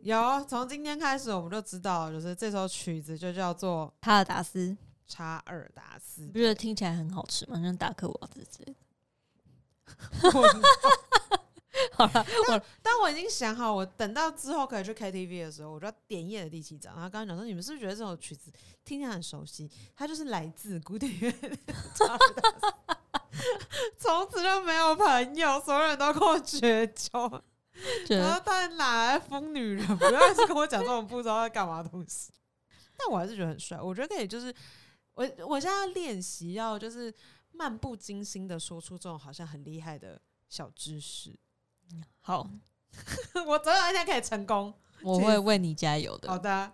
[0.00, 4.74] 有从今天开始我们就知道，就是这首曲子就叫做哈尔达斯，
[5.06, 6.38] 查尔达斯你不。
[6.38, 7.60] 觉得听起来很好吃吗？
[7.62, 8.78] 像达克瓦兹之类的。
[11.92, 16.94] 好了，我但我已经想好，我等到之后可以去 KTV 的时候，我就要点夜的第七章。
[16.94, 18.50] 然后刚刚讲说，你们是不是觉得这首曲子
[18.84, 19.70] 听起来很熟悉？
[19.94, 21.56] 它就是来自古典乐的
[21.94, 22.74] 查尔达斯。
[23.96, 27.42] 从此就没有朋友，所有人都跟我绝交。
[28.06, 29.86] 觉得他哪来疯女人？
[29.98, 32.32] 不要一直跟我讲这种不知道在干嘛的东西。
[32.96, 34.52] 但我还是觉得很帅，我觉得可以，就是
[35.14, 37.12] 我我现在练习，要就是
[37.52, 41.38] 漫不经心的说出这种好像很厉害的小知识。
[42.20, 42.48] 好，
[43.46, 44.74] 我总有一天可以成功。
[45.02, 46.28] 我会为你加油的。
[46.28, 46.72] 好的，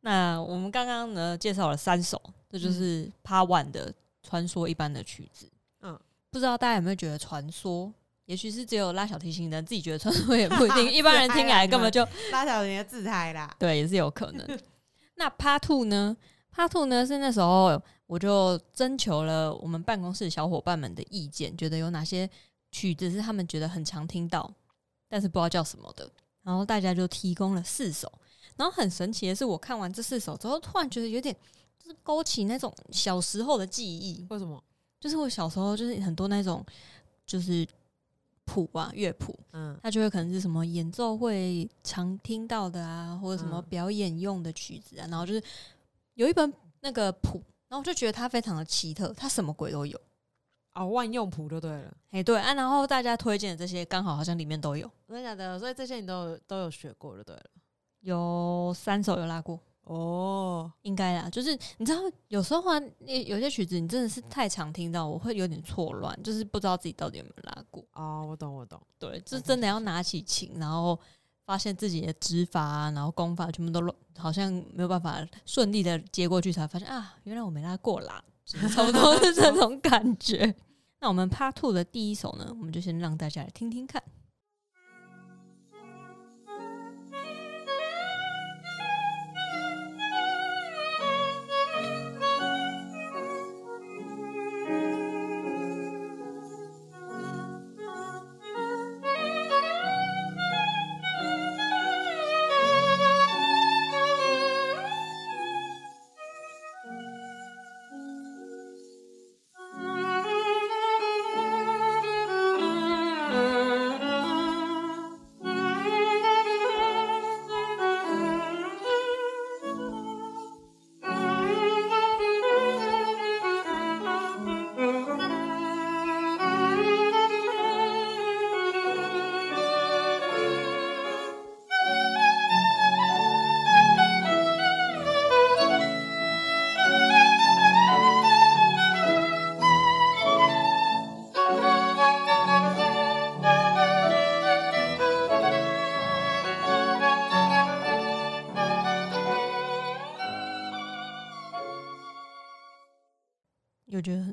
[0.00, 2.20] 那我们刚刚呢介绍了三首，
[2.50, 3.94] 这就是趴 One 的
[4.24, 5.48] 传说一般的曲子。
[5.80, 5.98] 嗯，
[6.30, 7.94] 不知道大家有没有觉得传说？
[8.26, 10.90] 也许是只有拉小提琴的人自己觉得传说，也不一定。
[10.92, 13.54] 一般人听起来根本就拉小你的自嗨啦。
[13.58, 14.58] 对，也是有可能。
[15.16, 16.16] 那 Part Two 呢
[16.54, 22.28] ？Part Two 呢是那时候我就征求了我们办公室小伙伴们的意见，觉得有哪些
[22.72, 24.52] 曲子是他们觉得很常听到，
[25.08, 26.10] 但是不知道叫什么的。
[26.42, 28.10] 然后大家就提供了四首。
[28.56, 31.34] 然后很神奇的是，我看完这四首之后，突然觉得有点
[31.78, 34.24] 就是勾起那种小时候的记忆。
[34.30, 34.62] 为什么？
[35.00, 36.64] 就是我小时候就是很多那种
[37.26, 37.66] 就是
[38.44, 45.42] 谱啊乐谱，嗯它就会可能是什么演奏会常听到的啊，或者什么嗯表演用的曲子啊，然后就是
[46.14, 50.00] 有一本那个谱，然后我就觉得它非常的奇特，它什么鬼都有。
[50.74, 51.96] 哦，万用谱就对了。
[52.10, 55.56] 哎，对啊，然后大家推荐的这些刚好好像里面都有，真的假的？
[55.58, 57.44] 所以这些你都有都有学过就对了。
[58.00, 61.28] 有三首有拉过，哦，应该啦。
[61.30, 67.84] 就是你知道，有时候啊，有有些曲子你真的是太常听到，我会有点错乱，就是不知道自己到底有没有拉过。
[67.92, 68.80] 哦，我懂，我懂。
[68.98, 70.98] 对，就真的要拿起琴，然后
[71.44, 80.54] 发现自己的指法啊，然后功法全部都乱，好像没有办法顺利的接过去，才发现啊，原来我没拉过啦，差不多是这种感觉。
[81.00, 84.02] 那我们 Part Two 的第一首呢，我们就先让大家来听听看。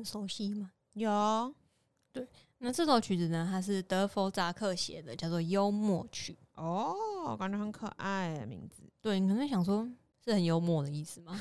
[0.02, 0.72] 很熟悉吗？
[0.94, 1.54] 有，
[2.12, 2.26] 对
[2.58, 6.36] 那这首曲子呢，它是德弗扎克写的，叫做《幽默曲》。
[6.60, 8.82] 哦，感觉很可爱的名字。
[9.00, 9.88] 对你可能想说，
[10.24, 11.40] 是很幽默的意思吗？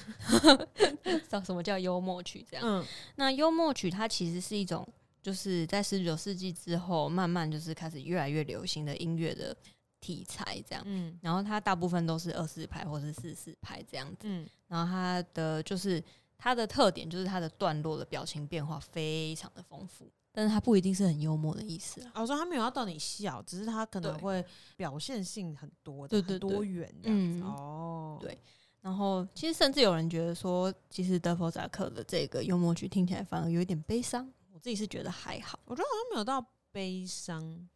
[1.28, 2.46] 叫 什么叫幽默曲？
[2.48, 4.88] 这样，嗯，那幽默曲它其实是一种，
[5.24, 9.58] 就是在十九世纪之后，慢慢就是开始越来越流行的音乐的
[10.00, 10.84] 题材，这样。
[10.86, 14.18] 嗯然后它大部分都是二四拍或是四四拍这样子。
[14.22, 16.02] 嗯，然后它的就是
[16.44, 22.14] 它的特点就是它的段落的表情变化非常的丰富，但是它不一定是很幽默的意思啊。
[22.16, 24.44] 我说他没有要逗你笑，只是他可能会
[24.76, 27.40] 表现性很多的，对对很多元这样子。
[27.40, 28.36] 嗯哦，对
[28.82, 35.60] 然后其实甚至有人觉得说，其实德弗扎克的这个幽默曲听起来反而有一点悲伤，我自己是觉得还好。
[35.66, 37.70] 我觉得好像没有到悲伤。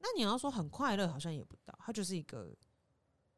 [0.00, 2.56] 那你要说很快乐，好像也不到，它就是一个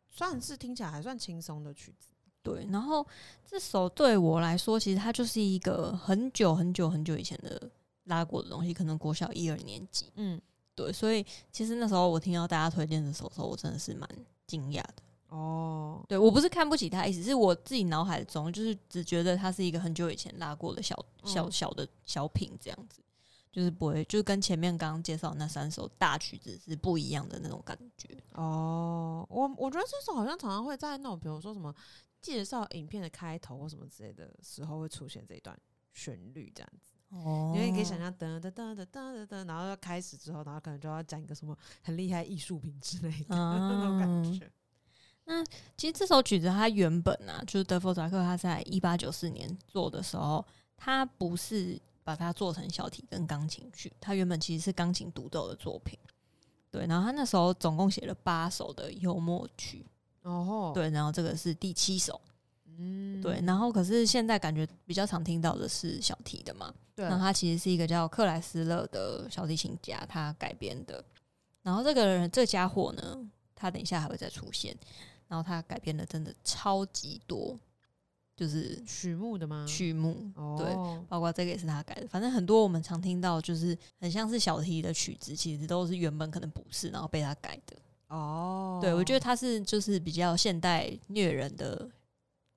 [0.09, 2.13] 算是听起来还算轻松的曲子。
[2.43, 3.07] 对，然后
[3.45, 7.71] 这首对我来说，其实它就是一个很久很久很久以前的
[8.05, 10.07] 拉过的东西，可能国小一二年级。
[10.17, 10.41] 嗯，
[10.75, 14.09] 对，所以其实那时候我听到大家推荐这首的时候，我真的是蛮
[14.47, 14.95] 惊讶的。
[15.29, 23.01] 哦，对我不是看不起他，意思是我自己脑海中就是只觉得它是一个很久以前拉过的小小嗯小的小品这样子，
[23.51, 28.09] 就是不会，就是跟前面刚刚介绍那三首大曲子是不一样的那种感觉。
[28.33, 31.75] 哦，我我觉得这首好像常常会在那种比如说什么
[32.21, 35.59] 介绍影片的开头或什么之类的时候会出现这一段
[35.93, 36.93] 旋律这样子。
[37.09, 44.49] 哦因为你可以想象噔噔噔噔噔噔噔，然后要开始之后，然后可能就要讲一个什么很厉害艺术品之类的、那种感觉。
[45.25, 45.45] 那
[45.77, 55.99] 其实这首曲子它原本啊，就是德弗扎克他在一八九四年做的时候，他不是把它做成小提跟钢琴曲，他原本其实是钢琴独奏的作品。
[56.71, 59.85] 对，然后他那时候总共写了八首的幽默曲，
[60.23, 62.21] 哦吼，对，然后这个是第七首，
[62.79, 71.05] 嗯对，然后可是现在感觉比较常听到的是小提的嘛，对那他其实是一个叫克莱斯勒的小提琴家，他改编的。
[71.63, 73.19] 然后这个人这家伙呢，
[73.55, 74.77] 他等一下还会再出现。
[75.27, 77.57] 然后他改编的真的超级多，
[78.41, 79.67] 就是曲目的吗？
[79.69, 80.15] 曲目，
[80.57, 82.09] 对，哦，包括这个也是他改的。
[82.09, 87.77] 反正很多我们常听到，就是很像是小提的曲子，其实都是原本可能不是，然后被他改的。
[88.09, 91.87] 哦，对我觉得他是就是比较现代虐人的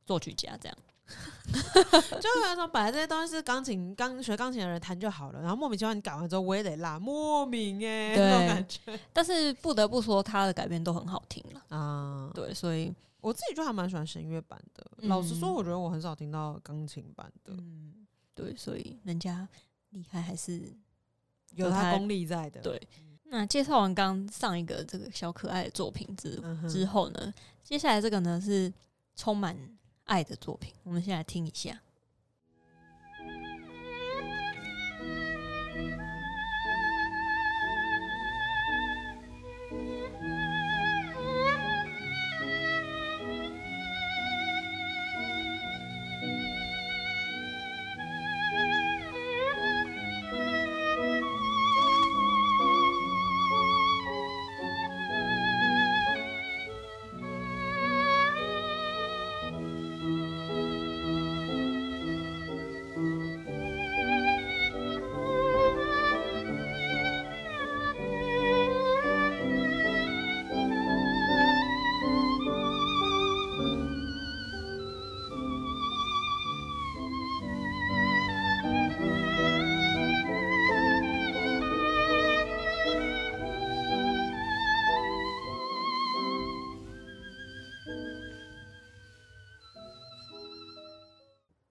[0.06, 0.78] 作曲家，这样。
[1.52, 8.80] 就有一种本来这些东西是钢琴刚学钢琴的人弹就好了，然后莫名其妙你改完之后我也得拉，莫名哎、对那种感觉
[9.12, 11.78] 但是不得不说，他的改编都很好听了。
[11.78, 12.32] 啊。
[12.34, 12.91] 对，所以
[13.23, 14.86] 我自己就还蛮喜欢弦乐版的。
[14.97, 18.05] 嗯老实说，我觉得我很少听到钢琴版的，嗯，
[18.36, 19.47] 对，所以人家
[19.91, 20.71] 厉害还是
[21.55, 22.62] 有他功力在的。
[22.62, 22.79] 对。
[23.25, 27.33] 那介绍完刚上一个这个小可爱的作品之嗯之后呢，
[27.63, 28.71] 接下来这个呢是
[29.15, 29.57] 充满
[30.03, 31.81] 爱的作品，我们先来听一下。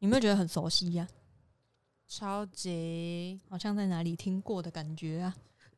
[0.02, 1.06] 有没有觉得很熟悉呀、
[2.08, 5.36] 超级好像在哪里听过的感觉啊？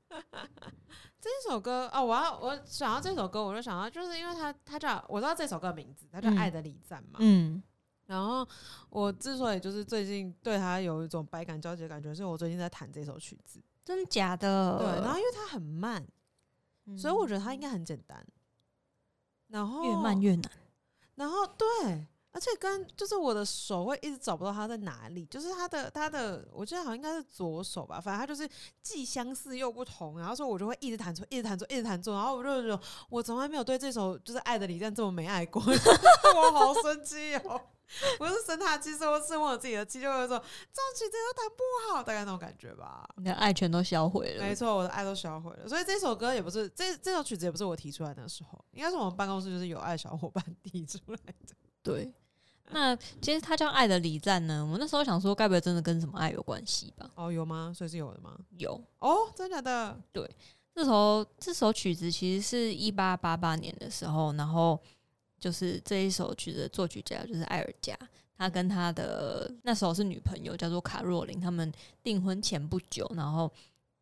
[1.21, 7.19] 这首歌哦，我要我想到这首歌，我就想到，就是因为它它叫我知道这首歌的名字，它叫《嗯爱的礼赞》嘛。
[7.19, 7.63] 嗯
[8.07, 8.49] 然后
[8.89, 13.63] 我之所以就是最近对它有一种百感交集的感觉，是因为我最近在弹这首曲子。
[13.85, 14.79] 真的假的？
[14.79, 16.03] 对，然后因为它很慢，
[16.87, 18.27] 嗯所以我觉得它应该很简单。
[19.49, 20.51] 然后越慢越难。
[21.15, 28.49] 然后对，而且跟就是我的手会一直找不到它在哪里，就是它的它的，我记得好像应该是左手吧，反正它就是
[28.83, 35.63] 既相似又不同，然后所以我就会一直弹错，一直弹错，一直弹错，然后我就觉得我从来没有对这首就是《爱的礼赞》这么没爱过，
[36.35, 37.61] 我好生气哦！
[38.19, 43.09] 不是生他气，是我生我自己的气，就会说这种曲子都弹不好，大概那种感觉吧。
[43.17, 44.43] 你的爱全都销毁了。
[44.43, 51.17] 没错，我的爱都销毁了，所以这首歌也不是这这首曲子也不是我提出来的时候，应该是我们办公室就是有爱小伙伴提出来
[51.47, 51.55] 的。
[51.83, 52.11] 对，
[52.71, 57.11] 那其实他叫《爱的礼赞》呢，我那时候想说，该不会真的跟什么爱有关系吧？
[57.15, 57.73] 哦，有吗？
[57.77, 58.37] 所以是有的吗？
[58.59, 60.01] 有，哦，真的假的？
[60.75, 64.81] 这首这首曲子其实是一八八八年的时候，然后
[65.39, 67.97] 就是这一首曲子的作曲家就是艾尔加，
[68.37, 71.71] 他跟他的那时候是女朋友叫做卡若琳，他们
[72.03, 73.49] 订婚前不久，然后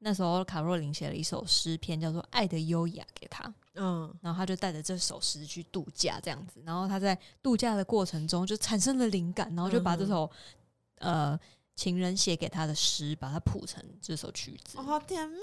[0.03, 6.61] 那时候卡若琳写了一首诗篇叫做《爱的优雅》给他，嗯，然后他就带着这首诗去度假，这样子。
[6.65, 10.31] 然后他在度假的过程中就产生了灵感，然后就把这首、
[10.97, 11.39] 呃
[11.75, 15.39] 情人写给他的诗，把它谱成这首曲子，哦，好甜蜜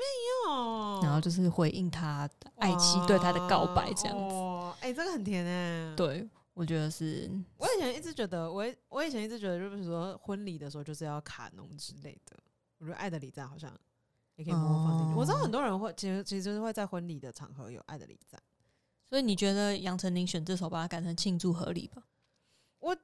[0.47, 0.99] 哦。
[1.01, 4.35] 然后就是回应他的爱妻对他的告白，这样子。
[4.35, 12.37] 哦，哎、这个很甜哎。，对，我觉得是我以前一直觉得，我我以前一直觉得，就是说婚礼的时候就是要卡农之类的。
[12.77, 13.75] 我觉得《爱的礼赞》好像
[14.39, 15.13] 也可以模仿进去。
[15.13, 18.39] 我知道哦很多人会，其实其实就是会在婚礼的场合有《爱的礼赞》。
[19.09, 22.03] 所以你觉得杨丞琳选这首把它改成庆祝合理吧？
[22.79, 22.95] 我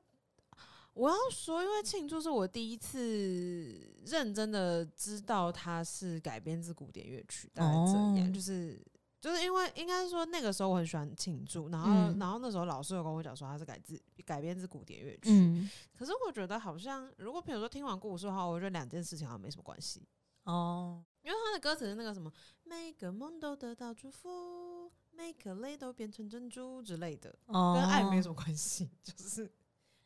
[0.93, 8.81] 我要说，因为庆祝是我第一次认真的知道它是改编自古典乐曲，大概这样，哦就是
[9.19, 20.07] 就是因为应该说那个时候我很喜欢庆祝，然后、嗯然后那时候老师有跟我讲说它是改自改编自古典乐曲，嗯，可是我觉得好像如果比如说听完故事的话，我觉得两件事情好像没什么关系，
[20.43, 22.31] 哦，因为他的歌词是那个什么
[22.63, 29.51] 每个梦都得到祝福，每颗泪都变成珍珠之类的，哦，跟爱没什么关系， 就是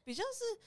[0.03, 0.61] 比较是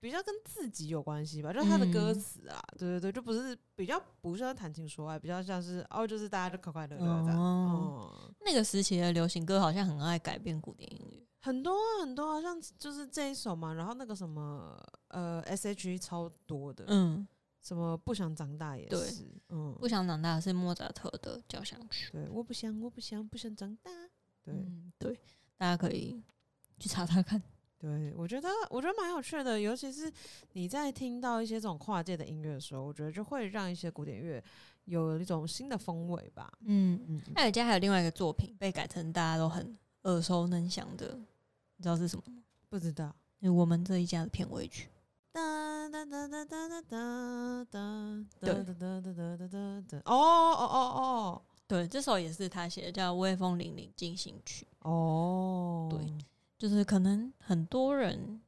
[0.00, 11.24] 比较跟自己有关系吧，就是他的歌嗯词啊，对对对，就不是比较不像谈情说爱，比较像是哦，就是大家就快快乐乐这样，哦哦，那个时期的流行歌好像很爱改变古典音乐。
[11.44, 14.76] 很多啊很多，好像就是这一首嘛，然后那个什么
[15.08, 17.26] 呃 S H E 超多的，嗯，
[17.62, 22.10] 什么不想长大也是，嗯，不想长大是莫扎特的交响曲。
[22.10, 23.90] 对，我不想我不想不想长大，
[24.42, 24.52] 对。
[24.52, 25.18] 嗯，对，
[25.56, 26.20] 大家可以
[26.78, 27.40] 去查查看。
[27.78, 30.12] 对，我觉得我觉得蛮有趣的，尤其是
[30.52, 34.42] 你在听到一些这种跨界的音乐的时候，我觉得就会让一些古典乐
[34.84, 36.52] 有一种新的风味吧。
[36.60, 41.16] 嗯，嗯，艾尔加还有另外一个作品被改成大家都很耳熟能详的，
[41.76, 42.42] 你知道是什么吗？
[42.68, 43.14] 不知道。
[43.40, 44.88] 是我们这一家的片尾曲。
[45.32, 49.98] 哒哒哒哒哒哒哒哒对哒哒哒哒哒哒哒。
[50.04, 56.06] 哦哦哦哦对，这首也是他写的，叫《威风凛凛进行曲哦哦，对
[56.58, 58.40] 就是可能很多人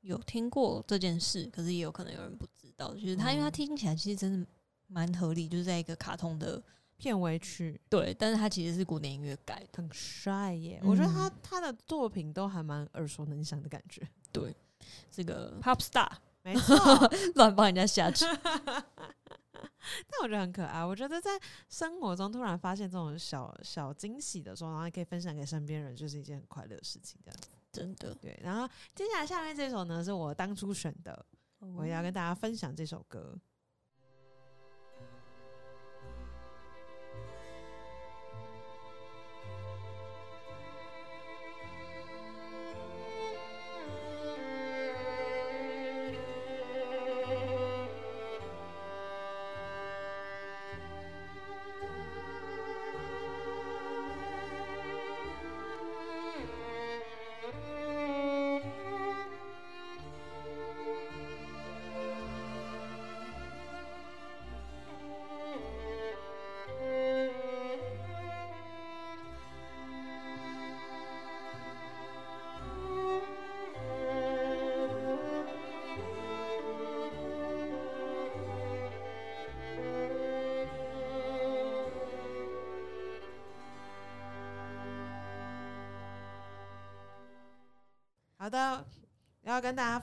[0.00, 2.92] 有听过这件事，可是也有可能有人不知道。
[2.94, 4.46] 就是他，因为他嗯听起来其实真的
[4.88, 6.60] 蛮合理，就是在一个卡通的
[6.96, 9.68] 片尾曲对，但是他其实是古典音乐改的。
[9.76, 14.02] 很帅耶，我觉得他嗯他的作品都还蛮耳熟能详的感觉。
[14.32, 14.54] 对，
[15.10, 16.08] 这个 pop star
[16.42, 16.76] 没错，
[17.34, 18.24] 乱帮人家下去。
[20.08, 20.84] 但我觉得很可爱。
[20.84, 21.30] 我觉得在
[21.68, 27.18] 生活中突然发现这种小小惊喜的时候，然后还可以分享给身边人，就是一件很快乐的事情。
[27.24, 28.38] 这样子，真的，对。
[28.42, 31.24] 然后接下来下面这首呢，是我当初选的，
[31.76, 33.38] 我也要跟大家分享这首歌。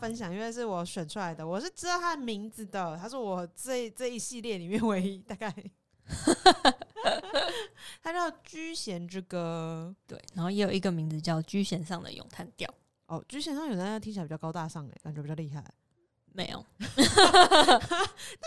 [0.04, 5.50] 分享，因为是我选出来的，我是知道他的名字的，他是我这这一系列里面唯一大概。
[8.04, 12.70] 他叫《居贤之歌对，然后也有一个名字叫《居弦上的咏叹调》。》
[13.06, 15.64] 哦，《居贤上咏叹调听起来比较高大上哎，感觉比较厉害。
[16.34, 16.90] 没有， 那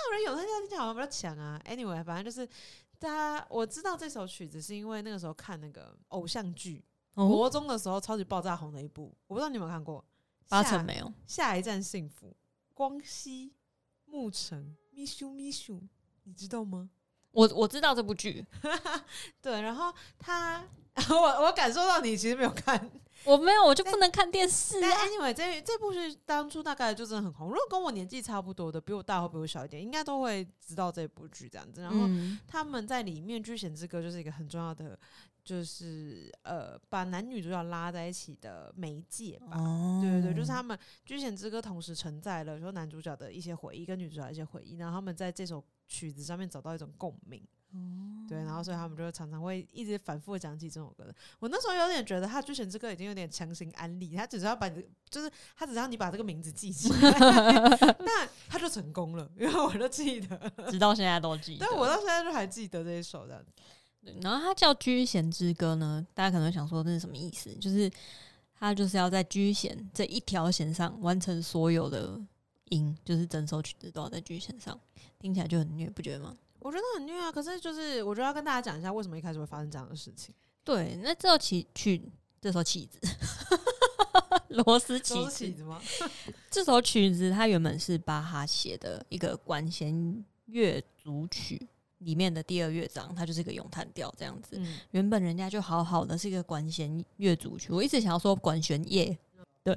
[0.05, 1.59] 有人咏叹调听起来好像比较强啊。
[1.65, 2.47] Anyway，反正就是
[2.99, 6.85] 大家我知道这首曲子是因为那个时候看那个偶像剧，
[7.15, 10.05] 哦，国中的时候超级爆炸红的一部，我不知道你有没有看过。
[10.47, 11.13] 下八成没有。
[11.27, 12.37] 下一站幸福，
[12.75, 13.53] 光熙、
[14.09, 15.81] 沐橙、咪咻咪咻，
[16.25, 16.91] 你知道吗？
[17.33, 18.47] 我我知道这部剧，
[19.43, 20.67] 对，然后他，
[21.11, 22.91] 我我感受到你其实没有看，
[23.25, 25.05] 我没有，我就不能看电视但啊。
[25.05, 27.49] anyway，这这部剧当初大概就真的很红。
[27.49, 31.83] 如果跟我年纪差不多的，比我大或比我小一点，应该都会知道这部剧这样子。
[31.83, 34.99] 然后嗯，他们在里面《巨贤之歌》就是一个很重要的，
[35.47, 39.57] 就是呃，把男女主角拉在一起的媒介吧。
[39.57, 47.41] 哦对对对，就是他们《居贤之歌》同时承载了说男主角的一些回忆跟女主角的一些回忆，然后他们在这首曲子上面找到一种共鸣。
[47.73, 51.07] 哦对，然后所以他们就常常会一直反复地讲起这首歌。
[51.39, 57.11] 我那时候有点觉得他《居贤之歌》已经有点强行安利，他只是要把你，就是他只是让你把这个名字记起来，
[58.01, 61.67] 那他就成功了，因为我都记得，直到现在都记得。
[61.67, 63.53] 对我到现在就还记得这一首这样子。
[64.07, 67.53] 对然后它叫《居弦之歌》呢，大家可能会想说这是什么意思？
[67.57, 67.91] 就是
[68.59, 72.19] 它就是要在居弦这一条弦上完成所有的
[72.71, 74.79] 音，就是整首曲子都要在居弦上，
[75.19, 76.37] 听起来就很虐，不觉得吗？
[76.61, 80.35] 我觉得很虐啊，可是就是我觉得要跟大家讲一下为什么一开始会发生这样的事情。
[80.65, 82.99] 对，那这首曲曲，这首曲子，
[84.49, 85.81] 螺丝起子都是起，子吗？
[86.51, 91.69] 这首曲子它原本是巴哈写的一个管弦乐组曲
[92.07, 94.57] 里面的第二乐章，它就是一个咏叹调这样子。
[94.61, 99.19] 嗯，原本人家就好好的是一个管弦乐组曲，我一直想要说管弦乐，
[99.65, 99.77] 对。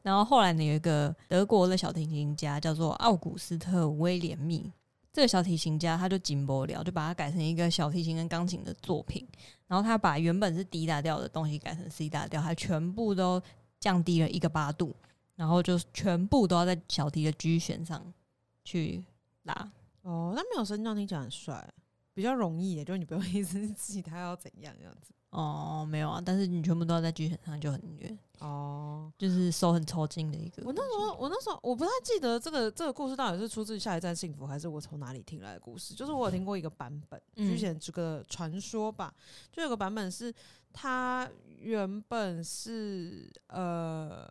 [0.00, 4.72] 然后后来呢，有一个德国的小提琴家叫做奥古斯特威廉密，
[5.12, 9.28] 这个小提琴家他就紧不了，就把它改成一个小提琴跟钢琴的作品。
[9.66, 13.42] 然后他把原本是 D 大调的东西改成 C 大调，还全部都
[13.78, 14.96] 降低了一个八度，
[15.34, 18.14] 然后就全部都要在小提的 G 弦上
[18.64, 19.04] 去
[19.42, 19.70] 拉。
[20.06, 21.68] 哦，那没有声调听起来很帅，
[22.14, 25.12] 比较容易耶，就是你不用一直记他要怎样这样子。
[25.30, 30.62] 哦，没有啊，但是你全部都要在剧情上就很远，哦，就是手很抽筋的一个。
[30.64, 35.92] 我那时候，我那时候我不太记得这个这个故事到底是出自《下一站幸福》还是我从哪里听来的故事。
[35.92, 39.12] 就是我有听过一个版本，《嗯居贤之歌》的传说吧，
[39.50, 40.32] 就有个版本是
[40.72, 41.28] 他
[41.58, 44.26] 原本是呃，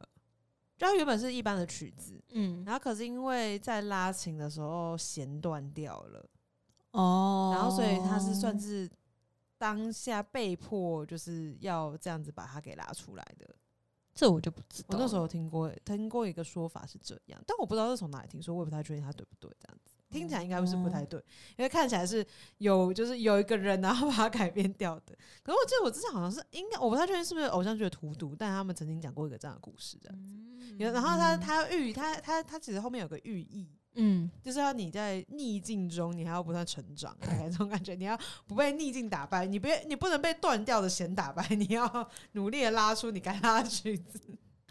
[0.78, 6.30] 就它原本是一般的曲子，嗯，然后可是因为在拉琴的时候弦断掉了，
[6.92, 8.90] 哦，然后所以它是算是
[9.58, 13.56] 当下被迫就是要这样子把它给拉出来的。
[14.14, 14.88] 这我就不知道。
[14.92, 19.50] 我那时候有听过听过一个说法是这样，但我不知道是从哪里听说，我也不太确定它对不对。
[19.60, 21.20] 这样子听起来应该不是不太对，
[21.58, 22.26] 因为看起来是
[22.60, 25.16] 有就是有一个人然后把它改编掉的。
[25.44, 30.34] 可是我记得我之前好像是应该我不太确定是不是偶像剧的荼毒，但他们曾经讲过一个这样的故事这样子。
[30.34, 30.46] 嗯
[30.78, 37.96] 然后他他寓他他他其实后面有个寓意，嗯，就是要你在逆境中，你还要不断成长，大概这种感觉。
[37.96, 44.20] 你要不被逆境打败，你别你不能被断掉的弦打败，你要努力的拉出你该拉的曲子。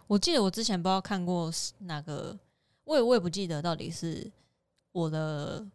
[0.07, 2.39] 我记得我之前不知道看过是哪个，
[2.85, 4.31] 我也我也不记得到底是
[4.95, 5.67] 我的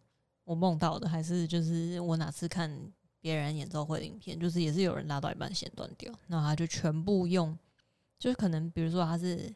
[0.44, 2.74] 我梦到的，还是就是我哪次看
[3.20, 7.56] 别人演奏会的影片，就是也是有人拉到一半弦断掉，然后他就全部用，
[8.18, 9.54] 就是可能比如说他是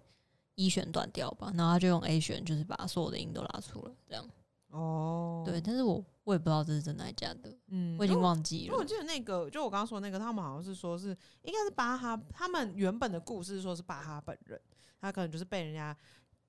[0.55, 4.29] 一弦断掉吧，然后他就用 A 弦，就是把所有的音都拉出来，这样。
[4.69, 8.85] 哦对，，但是我我也不知道这是真的还是假的，嗯我已经忘记了因为我。
[8.85, 14.61] 记得那个，就我刚刚说的那个，他们好像是说是应该是巴哈，他们原本的故事说是巴哈本人，
[15.01, 15.97] 他可能就是被人家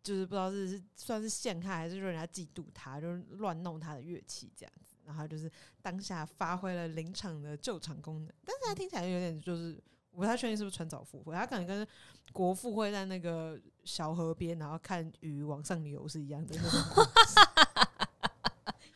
[0.06, 5.51] 就是不知道是是算是陷害，还是说人家嫉妒他，就是乱弄他的乐器这样子，然后就是
[5.82, 9.84] 当下发挥了临场的救场功能，但是他听起来有点就是。
[10.12, 11.86] 我不太确定是不是穿凿附会，他可能跟
[12.32, 17.06] 国父会在那个小河边，然后看鱼往上游是一样的那种。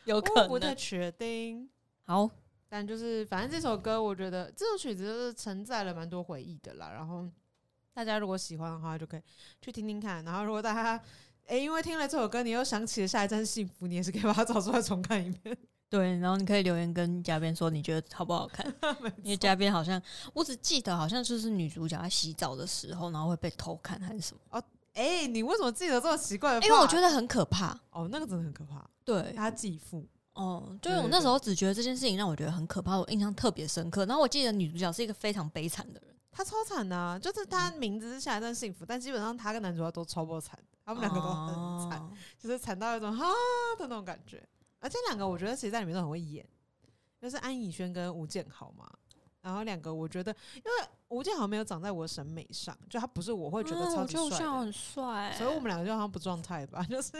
[0.06, 1.68] 有我不太确定。
[2.06, 2.26] 好，
[2.70, 6.90] 但就是反正这首歌，我觉得这首曲子就是承载了蛮多回忆的啦。
[6.90, 7.28] 然后
[8.00, 9.20] 大家如果喜欢的话，就可以
[9.60, 10.24] 去听听看。
[10.24, 11.00] 然后如果大家
[11.48, 15.56] 诶、因为听了这首歌，你又想起了下一站幸福，你也是可以把它找出来重看一遍。
[15.90, 18.64] 对，然后你可以留言跟嘉宾说你觉得好不好看，
[19.22, 20.00] 因为嘉宾好像
[20.32, 24.62] 我只记得好像就是女主角在洗澡的时候，然后会被偷看还是什么，哦
[24.94, 26.66] 诶、你为什么记得这么奇怪的？
[26.66, 27.76] 因为我觉得很可怕。
[27.90, 28.88] 哦，那个真的很可怕。
[29.04, 34.06] 对，他继父哦，就是我那时候只觉得这件事情让我觉得很可怕，我印象特别深刻。
[34.06, 43.26] 然后我记得女主角是一个非常悲惨的人，他超惨的、啊，就是他名字是下一段幸福，但基本上他跟男主角都超过惨，他们两个都很惨，哦 就是惨到一种哈
[43.78, 44.42] 的那种感觉。
[44.78, 46.48] 而且两个我觉得其实在里面都很会演，
[47.20, 48.90] 就是安以轩跟吴建豪嘛。
[49.42, 54.28] 然后两个我觉得，因为吴建豪没有长在我审美上，就他不是我会觉得超级帅
[55.36, 57.12] 所以我们两个就好像不状态吧， 就是，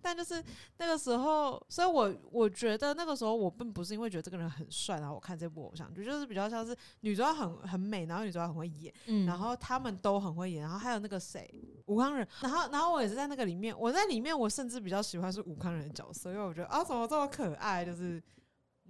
[0.00, 0.42] 但就是
[0.78, 11.48] 那个时候，所以我我觉得那个时候我并不是因为觉得这个人很帅，然后我看这部偶像剧，就是比较像是女主角很很美，然后女主角很会演，嗯，然后他们都很会演，然后还有那个谁
[11.86, 18.20] 吴康仁，然后然后我也是在那个里面，我在里面我甚至比较喜欢是吴康仁的角色，因为我觉得啊怎么这么可爱，就是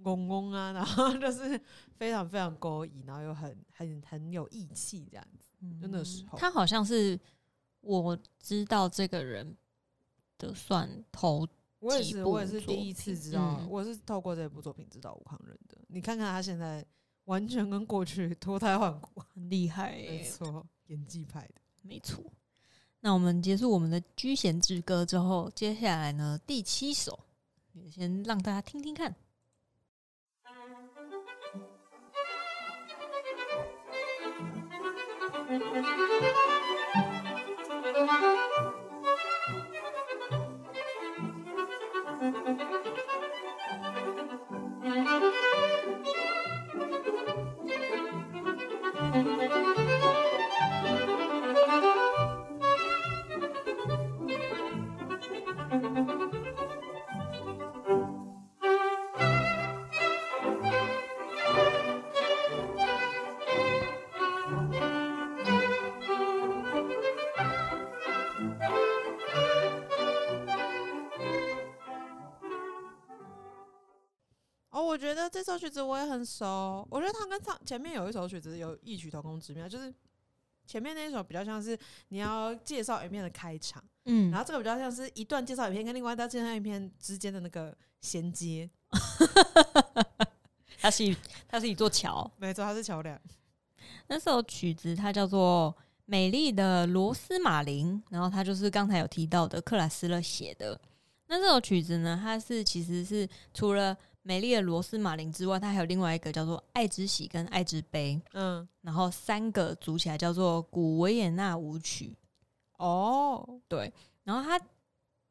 [0.03, 1.59] 公公啊，然后 就是
[1.95, 7.19] 非常非常勾引，然后又很很很有义气这样子，就那时候他好像是
[7.81, 9.55] 我知道这个人
[10.37, 11.47] 的算头，
[11.79, 15.77] 我也是，我也是第一次知道，嗯我是透过这部作品知道吴康仁的。
[15.87, 16.85] 你看看他现在
[17.25, 21.61] 完全跟过去脱胎换骨，很厉害没，错，演技派的。
[21.81, 22.23] 没错。
[22.99, 27.17] 那我们结束我们的居贤之歌之后，接下来呢第七首，
[27.73, 29.15] 也先让大家听听看。
[74.97, 76.83] 我觉得这首曲子我也很熟。
[76.89, 79.93] 我觉得它跟上前面有一首曲子有异曲同工之妙，就是
[80.65, 81.77] 前面那一首比较像是
[82.07, 88.67] 你要介绍影片的开场，嗯然后这个比较像是一段介绍影片跟另外一段介绍影片之间的那个衔接。
[90.81, 91.15] 它是一
[91.47, 92.31] 它是一座桥。
[92.37, 93.21] 没错，它是桥梁。
[94.07, 95.71] 那首曲子它叫做
[96.05, 100.81] 《美丽的罗斯玛林》，然后它就是刚才有提到的克莱斯勒写的。
[101.27, 103.93] 那这首曲子呢，它是其实是除了
[104.27, 112.13] 《美丽的罗斯玛林》之外，它还有另外一个叫做《爱之喜》跟《爱之悲》，嗯，然后三个组起来叫做古维也纳舞曲。
[112.77, 113.91] 哦，对
[114.25, 114.61] 然后它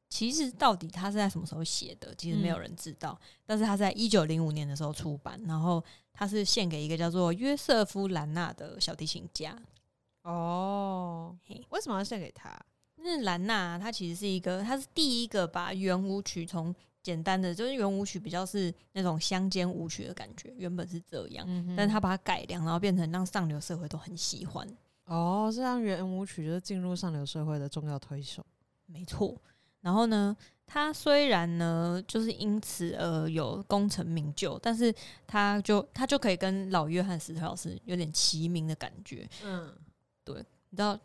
[0.08, 3.20] 其实到底它是在什么时候写的，其实没有人知道。
[3.44, 5.84] 但是它在一九零五年的时候出版，然后
[6.14, 9.54] 它是献给一个叫做约瑟夫·兰纳的小提琴家。
[10.22, 12.58] 哦嘿，为什么要献给他？
[12.96, 16.74] 那兰纳他其实是一个，他是第一个把圆舞曲从
[17.06, 24.66] 简单的就是圆舞曲比较是那种乡间舞曲的感觉，原本是这样，嗯但是他把它改良，然后变成让上流社会都很喜欢。
[25.04, 28.44] 哦，这让圆舞曲就是进入上流社会的重要推手。
[28.86, 29.40] 没错。
[29.82, 30.36] 然后呢，
[30.66, 34.92] 他虽然呢就是因此而有功成名就，但是
[35.28, 39.28] 他就他就可以跟老约翰史特老师有点齐名的感觉。
[39.44, 39.72] 嗯
[40.24, 40.98] 对你知道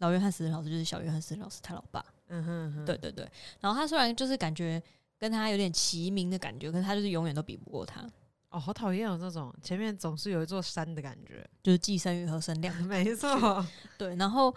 [0.00, 3.26] 老约翰史特老师就是小约翰史特老师他老爸，嗯哼嗯哼，对对对。
[3.60, 4.82] 然后他虽然就是感觉
[5.18, 8.06] 跟他有点齐名的感觉，可是他就是永远都比不过他，
[8.50, 11.44] 哦，好讨厌哦这种前面总是有一座山的感觉。
[11.62, 12.74] 就是寄生与和生量。
[12.84, 13.66] 没错，
[13.98, 14.54] 对，然后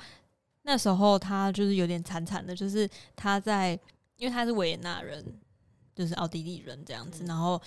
[0.64, 3.80] 那时候他就是有点惨惨的，就是他在，
[4.18, 5.24] 因为他是维也纳人，
[5.96, 7.60] 就是奥地利人这样子，嗯然后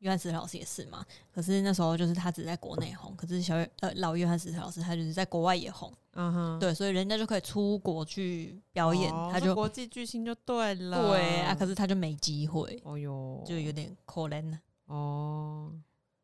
[0.00, 11.08] 约翰斯特老师也是嘛，可是那时候就是他只在国内红，可是小约呃老约翰斯特老师他就是在国外也红，嗯哼，对，所以人家就可以出国去表演，哦他就国际巨星就对了。
[11.08, 14.58] 对啊，可是他就没机会，哦哟，就有点可怜了。
[14.86, 15.72] 哦，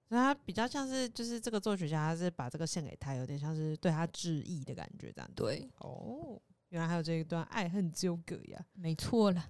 [0.09, 5.35] 那他比较像是就是这个作曲家，他是把这个献给他，有点像是对他致意的感觉，这样子。
[5.37, 8.65] 对，哦，原来还有这一段爱恨纠葛呀。
[8.73, 9.45] 没错了。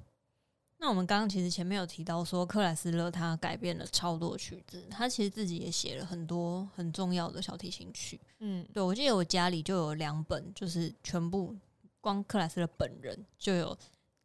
[0.78, 8.20] 那我们刚刚其实前面有提到说，克莱斯勒他改变了超多曲子，他其实自己也写了很多很重要的小提琴曲。
[8.40, 11.56] 嗯，对我记得我家里就有两本，就是全部
[12.00, 13.76] 光克莱斯勒本人就有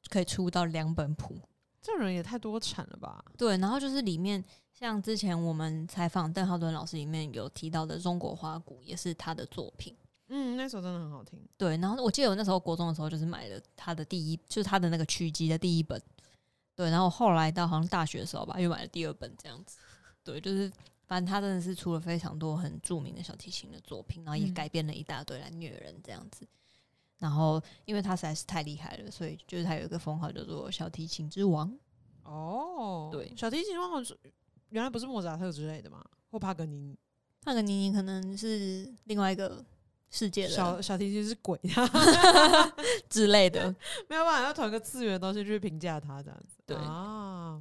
[0.10, 1.36] 可以出到两本谱。
[1.82, 3.24] 这人也太多产了吧？
[3.38, 9.95] 对，然后就是里面像之前我们采访邓浩敦老师里面有提到的《中国花鼓》，也是他的作品。
[10.28, 11.39] 嗯，那首真的很好听。
[11.58, 15.99] 对，然后我记得我那时候国中的时候，就是买了他的第一，就是他的那个曲集的第一本。
[16.82, 19.77] 对，然后后来到好像大学的时候吧，又买了第二本这样子。
[20.23, 20.67] 对，就是
[21.05, 26.43] 反正他真的是出了非常多很著名的小提琴的作品，然后也嗯改编了一大堆来虐人这样子。
[27.19, 31.71] 然后因为他实在是太厉害了，所以就是他有一个封号叫做小提琴之王。
[32.23, 34.17] 哦，对小提琴忘了
[34.69, 36.03] 原来不是莫扎特之类的吗？
[36.32, 36.97] 或帕格尼尼？
[37.43, 39.63] 帕格尼尼可能是另外一个
[40.12, 41.57] 世界小的小提琴是鬼，
[43.09, 43.74] 之类的。
[44.09, 46.57] 没有办法要同一个次元的东西去评价他，这样子。
[46.66, 47.59] 对啊，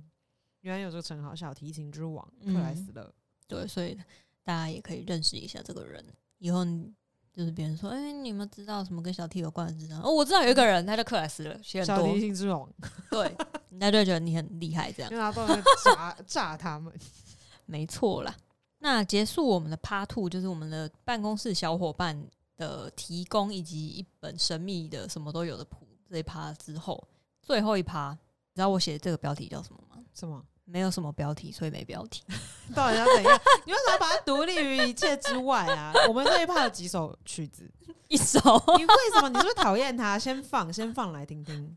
[0.63, 3.11] 原来有这个称号，小提琴之王克嗯莱斯勒。
[3.47, 3.97] 对，所以
[4.43, 6.05] 大家也可以认识一下这个人。
[6.39, 6.93] 以后你
[7.33, 10.01] 就是别人说，哎、你们知道什么跟小提有关的知道？
[10.03, 12.69] 哦，我知道有一个人，他叫克莱斯勒，写很多小提，琴之王，
[13.13, 13.33] 对，
[13.71, 16.93] 人家就觉得你很厉害，这样因为他都会炸炸他们。
[17.67, 18.35] 没错啦。
[18.83, 22.21] 那结束我们的 Part Two，就是我们的办公室小伙伴
[22.61, 27.03] 的提供以及一本神秘的什么都有的谱这一趴之后，
[27.41, 29.97] 最后一趴，你知道我写的这个标题叫什么吗？
[30.15, 30.45] 什么？
[30.67, 32.23] 没有什么标题，所以没标题。
[32.77, 33.41] 到底要怎样？
[33.65, 35.93] 你为什么要把它独立于一切之外啊？
[36.07, 37.69] 我们这一趴有几首曲子？
[38.07, 38.39] 一首
[38.77, 39.29] 你为什么？
[39.29, 40.17] 你是不是讨厌它？
[40.17, 41.77] 先放，先放来听听。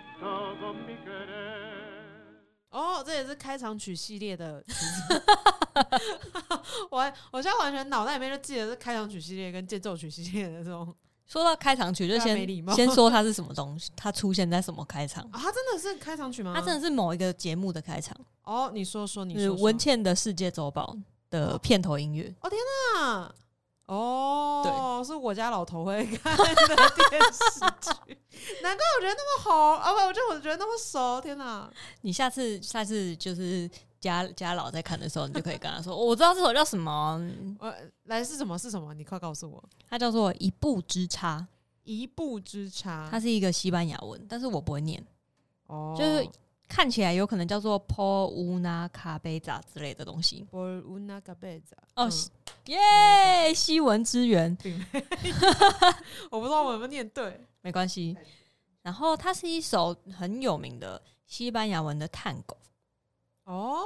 [2.69, 5.21] 哦，这也是开场曲系列的曲子。
[6.89, 10.95] 我还我现在完全脑袋里面就记得是开场曲系列跟间奏曲系列的这种
[11.27, 12.35] 说到开场曲，就先
[12.75, 15.23] 先说它是什么东西，它出现在什么开场？
[15.31, 16.53] 啊，它真的是开场曲吗？
[16.55, 20.95] 它真的是某一个节目的开场，哦，你说说，你就是说说文倩的世界周报
[21.29, 22.33] 的片头音乐。
[22.95, 23.33] 啊，
[23.93, 27.59] 哦，是我家老头会看的电视
[28.05, 28.17] 剧，
[28.63, 29.91] 难怪我觉得那么好啊！
[29.91, 31.69] 不，我就我觉得那么熟，天哪！
[31.99, 33.69] 你下次下次就是
[33.99, 37.19] 家家老在看的时候，你就可以跟他说，哦我知道这首叫什么，
[37.59, 37.73] 我
[38.05, 38.93] 来是什么是什么？
[38.93, 39.61] 你快告诉我！
[39.89, 41.45] 它叫做一步之差，
[41.83, 45.05] 一步之差，它是一个西班牙文，但是我不会念，
[45.67, 46.25] 哦，就是
[46.71, 50.47] 看起来有可能叫做 Po una cabeza 之类的东西。
[50.49, 52.11] ，po unacabeza 哦嗯
[52.67, 54.57] 耶，西文之源，
[56.31, 57.45] 我不知道我有没有念对。
[57.59, 58.15] 没关系。
[58.81, 62.55] 然后它是一首很有名的西班牙文的探戈，
[63.43, 63.81] 哦，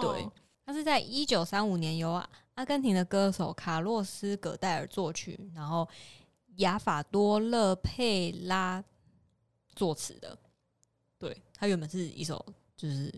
[0.00, 0.26] 对，
[0.64, 2.12] 它是在一九三五年由
[2.54, 5.86] 阿根廷的歌手卡洛斯·葛戴尔作曲，然后
[6.56, 8.82] 雅法多·勒佩拉
[9.74, 10.38] 作词的。
[11.62, 12.44] 对，它原本是一首
[12.76, 13.12] 就是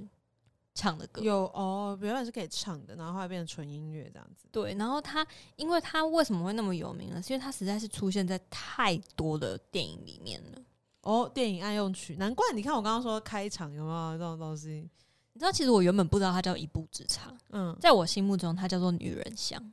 [0.75, 1.23] 唱的歌。
[1.23, 4.47] 有哦，原本是可以唱的，然后后来变成纯音乐这样子。
[4.53, 5.27] 对，然后它，
[5.57, 7.23] 因为它为什么会那么有名呢？
[7.23, 10.63] 是因为它实在是出现在太多的电影里面了。
[11.01, 14.89] 哦，电影爱用曲，难怪你看我刚刚说开场有没有这种东西？
[15.33, 19.73] 你知道，其实我原本不知道它叫一步之差，嗯，在我心目中它叫做女人香。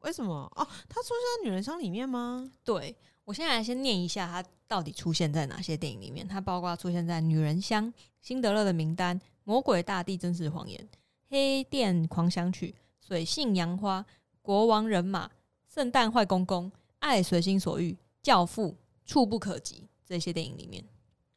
[0.00, 0.34] 为什么？
[0.56, 2.50] 哦，它出现在女人香里面吗？
[2.64, 6.26] 对我现在来先念一下它到底出现在哪些电影里面。
[6.26, 7.86] 它包括出现在《女人香》
[8.20, 10.78] 《辛德勒的名单》《魔鬼大地真实谎言》
[11.28, 12.74] 《黑店狂想曲》
[13.06, 14.00] 《水性杨花》
[14.42, 15.26] 《国王人马》
[15.72, 16.66] 《圣诞坏公公》
[16.98, 17.92] 《爱随心所欲》
[18.22, 18.68] 《教父》
[19.04, 20.84] 《触不可及》这些电影里面。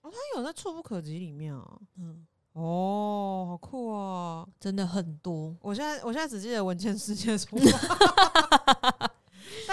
[0.02, 1.82] 哦它有在《触不可及》里面哦。
[1.98, 4.48] 嗯，哦，好酷哦！
[4.60, 5.56] 真的很多。
[5.62, 7.58] 我现在我现在只记得文件世界出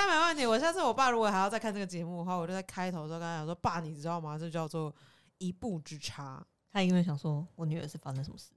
[0.07, 0.45] 但没问题。
[0.45, 4.37] 我下次我爸如果还要再看这个节目的话，我就在开头的时候跟他讲说：“爸，你知道吗？
[4.37, 4.93] 这叫做
[5.39, 6.45] 一步之差。
[6.73, 8.51] 他因为想说我女儿是发生什么事。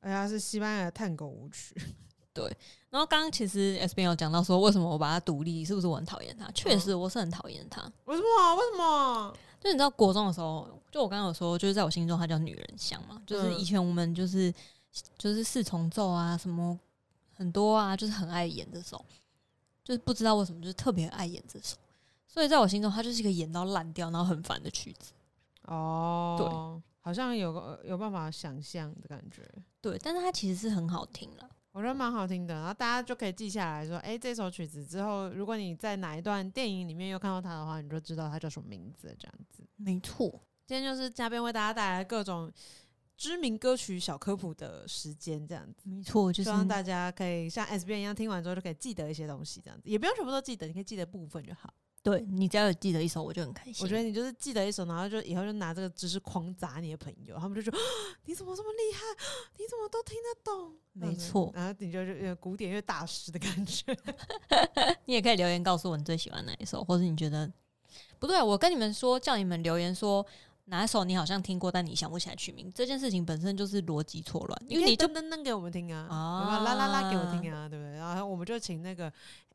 [0.00, 1.74] 而且它是西班牙探狗舞曲。
[2.34, 2.44] 对
[2.90, 6.50] 然后刚刚其实 S B 有讲到说，为什么我把他独立，是不是我很讨厌他？
[6.50, 7.80] 确嗯实，我是很讨厌他。
[8.04, 8.54] 为什么？
[8.56, 9.36] 为什么？
[9.60, 13.22] 就你知道，国中的时候，就我刚刚有说，就是在我心中，他叫女人香嘛。
[13.26, 14.52] 就是嗯以前我们就是
[15.16, 16.78] 就是四重奏啊，什么
[17.34, 19.02] 很多啊，就是很爱演这首，
[19.84, 21.76] 就是不知道为什么，就是特别爱演这首。
[22.26, 25.12] 所以在我心中，它就是一个演到烂掉，然后很烦的曲子。
[25.66, 29.48] 哦，对，好像有个有办法想象的感觉。
[29.80, 31.48] 对，但是它其实是很好听了。
[31.72, 39.64] 我觉得蛮好听的，然后大家就可以记下来说，哎、这首曲子之后，如果你在哪一段电影里面又看到它的话，你就知道它叫什么名字，这样子。
[39.76, 40.30] 没错，
[40.66, 42.50] 今天就是嘉宾为大家带来各种
[43.16, 51.72] 知名歌曲小科普的时间，这样子，没错，就是希望大家可以像 S B 一样听完之后就可以记得一些东西，这样子，也不用全部都记得，你可以记得部分就好。
[52.02, 53.76] 对你只要有记得一首，我就很开心。
[53.82, 57.72] 我觉得你就是记得一首，然后就以后就拿这个知识狂砸你的朋友，他们就说
[58.26, 59.00] 你怎么这么厉害，
[59.56, 60.76] 你怎么都听得懂？
[60.92, 63.96] 没错然后你就是古典乐大师的感觉。
[65.06, 67.50] 你也可以留言告诉我你最喜欢哪一首，或者你觉得
[68.18, 68.44] 不对啊。
[68.44, 70.26] 我跟你们说，叫你们留言说
[70.66, 77.92] 哪一首你好像听过，但你想不起来曲名，这件事情本身就是逻辑错乱，因为你就噔噔噔给我们听啊，啊啦啦啦给我听啊，对不对？
[77.96, 79.12] 然后我们就请那个，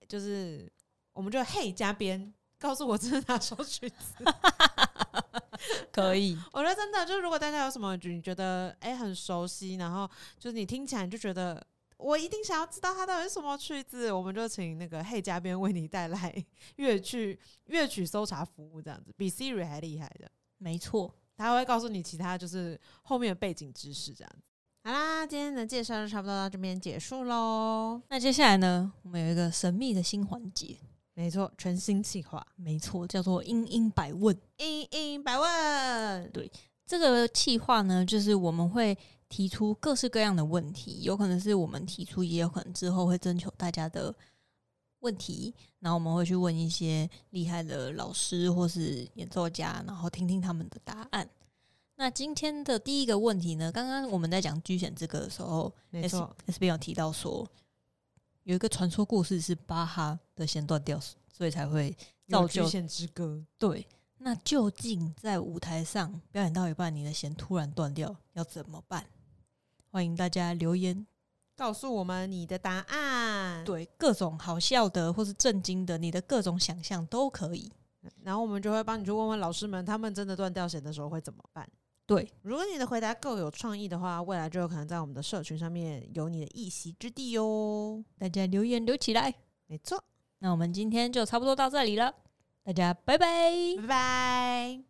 [0.07, 0.71] 就是
[1.13, 4.13] 我们就嘿加编，告诉我这是哪首曲子。
[5.91, 6.37] 可以。
[6.53, 11.61] 我觉得真的就是，如果大家有什么你觉得哎、很熟悉，然后就是你听起来你就觉得
[11.97, 16.45] 我一定想要知道它到底是什么曲子，我们就请那个嘿嘉宾为你带来
[16.77, 24.43] 乐曲乐曲搜查服务，这样子比 Siri 还厉害的，没错，他会告诉你其他就是后面的背景知识这样子。
[24.83, 28.01] 好啦，今天的介绍就差不多到这边结束喽。
[28.09, 30.77] 那接下来呢，我们有一个神秘的新环节，
[31.13, 36.31] 没错，全新计划，没错，叫做“英英百问英英百问。
[36.31, 36.49] 对
[36.85, 38.97] 这个计划呢，就是我们会
[39.27, 44.15] 提出各式各样的问题，有可能是我们提出，也有可能之后会征求大家的
[44.99, 51.29] 问题，然后我们会去问一些厉害的老师或是演奏家，然后听听他们的答案。
[51.95, 57.45] 那今天的第一个问题呢，刚刚我们在讲居险之歌的时候没错，S B 有提到说，
[58.43, 60.99] 有一个传说故事是巴哈的弦断掉，
[61.31, 61.95] 所以才会
[62.27, 63.45] 造就有局限之歌。
[63.57, 63.85] 对，
[64.19, 69.05] 那究竟在舞台上表演到一半，你的弦突然断掉，要怎么办？
[69.91, 71.05] 欢迎大家留言，
[71.59, 77.69] 告诉我们你的答案。，对各种好笑的或是震惊的，你的各种想象都可以。
[78.23, 81.69] 然后我们就会帮你去问问老师们，他们真的断掉弦的时候会怎么办？
[82.05, 88.01] 对，如果你的回答够有创意的话，未来就有可能在我们的社群上面有你的一席之地哟。
[88.17, 89.35] 大家留言留起来。
[89.67, 90.01] 没错，
[90.39, 92.15] 那我们今天就差不多到这里了，
[92.63, 93.51] 大家拜拜。
[93.81, 94.88] 拜拜。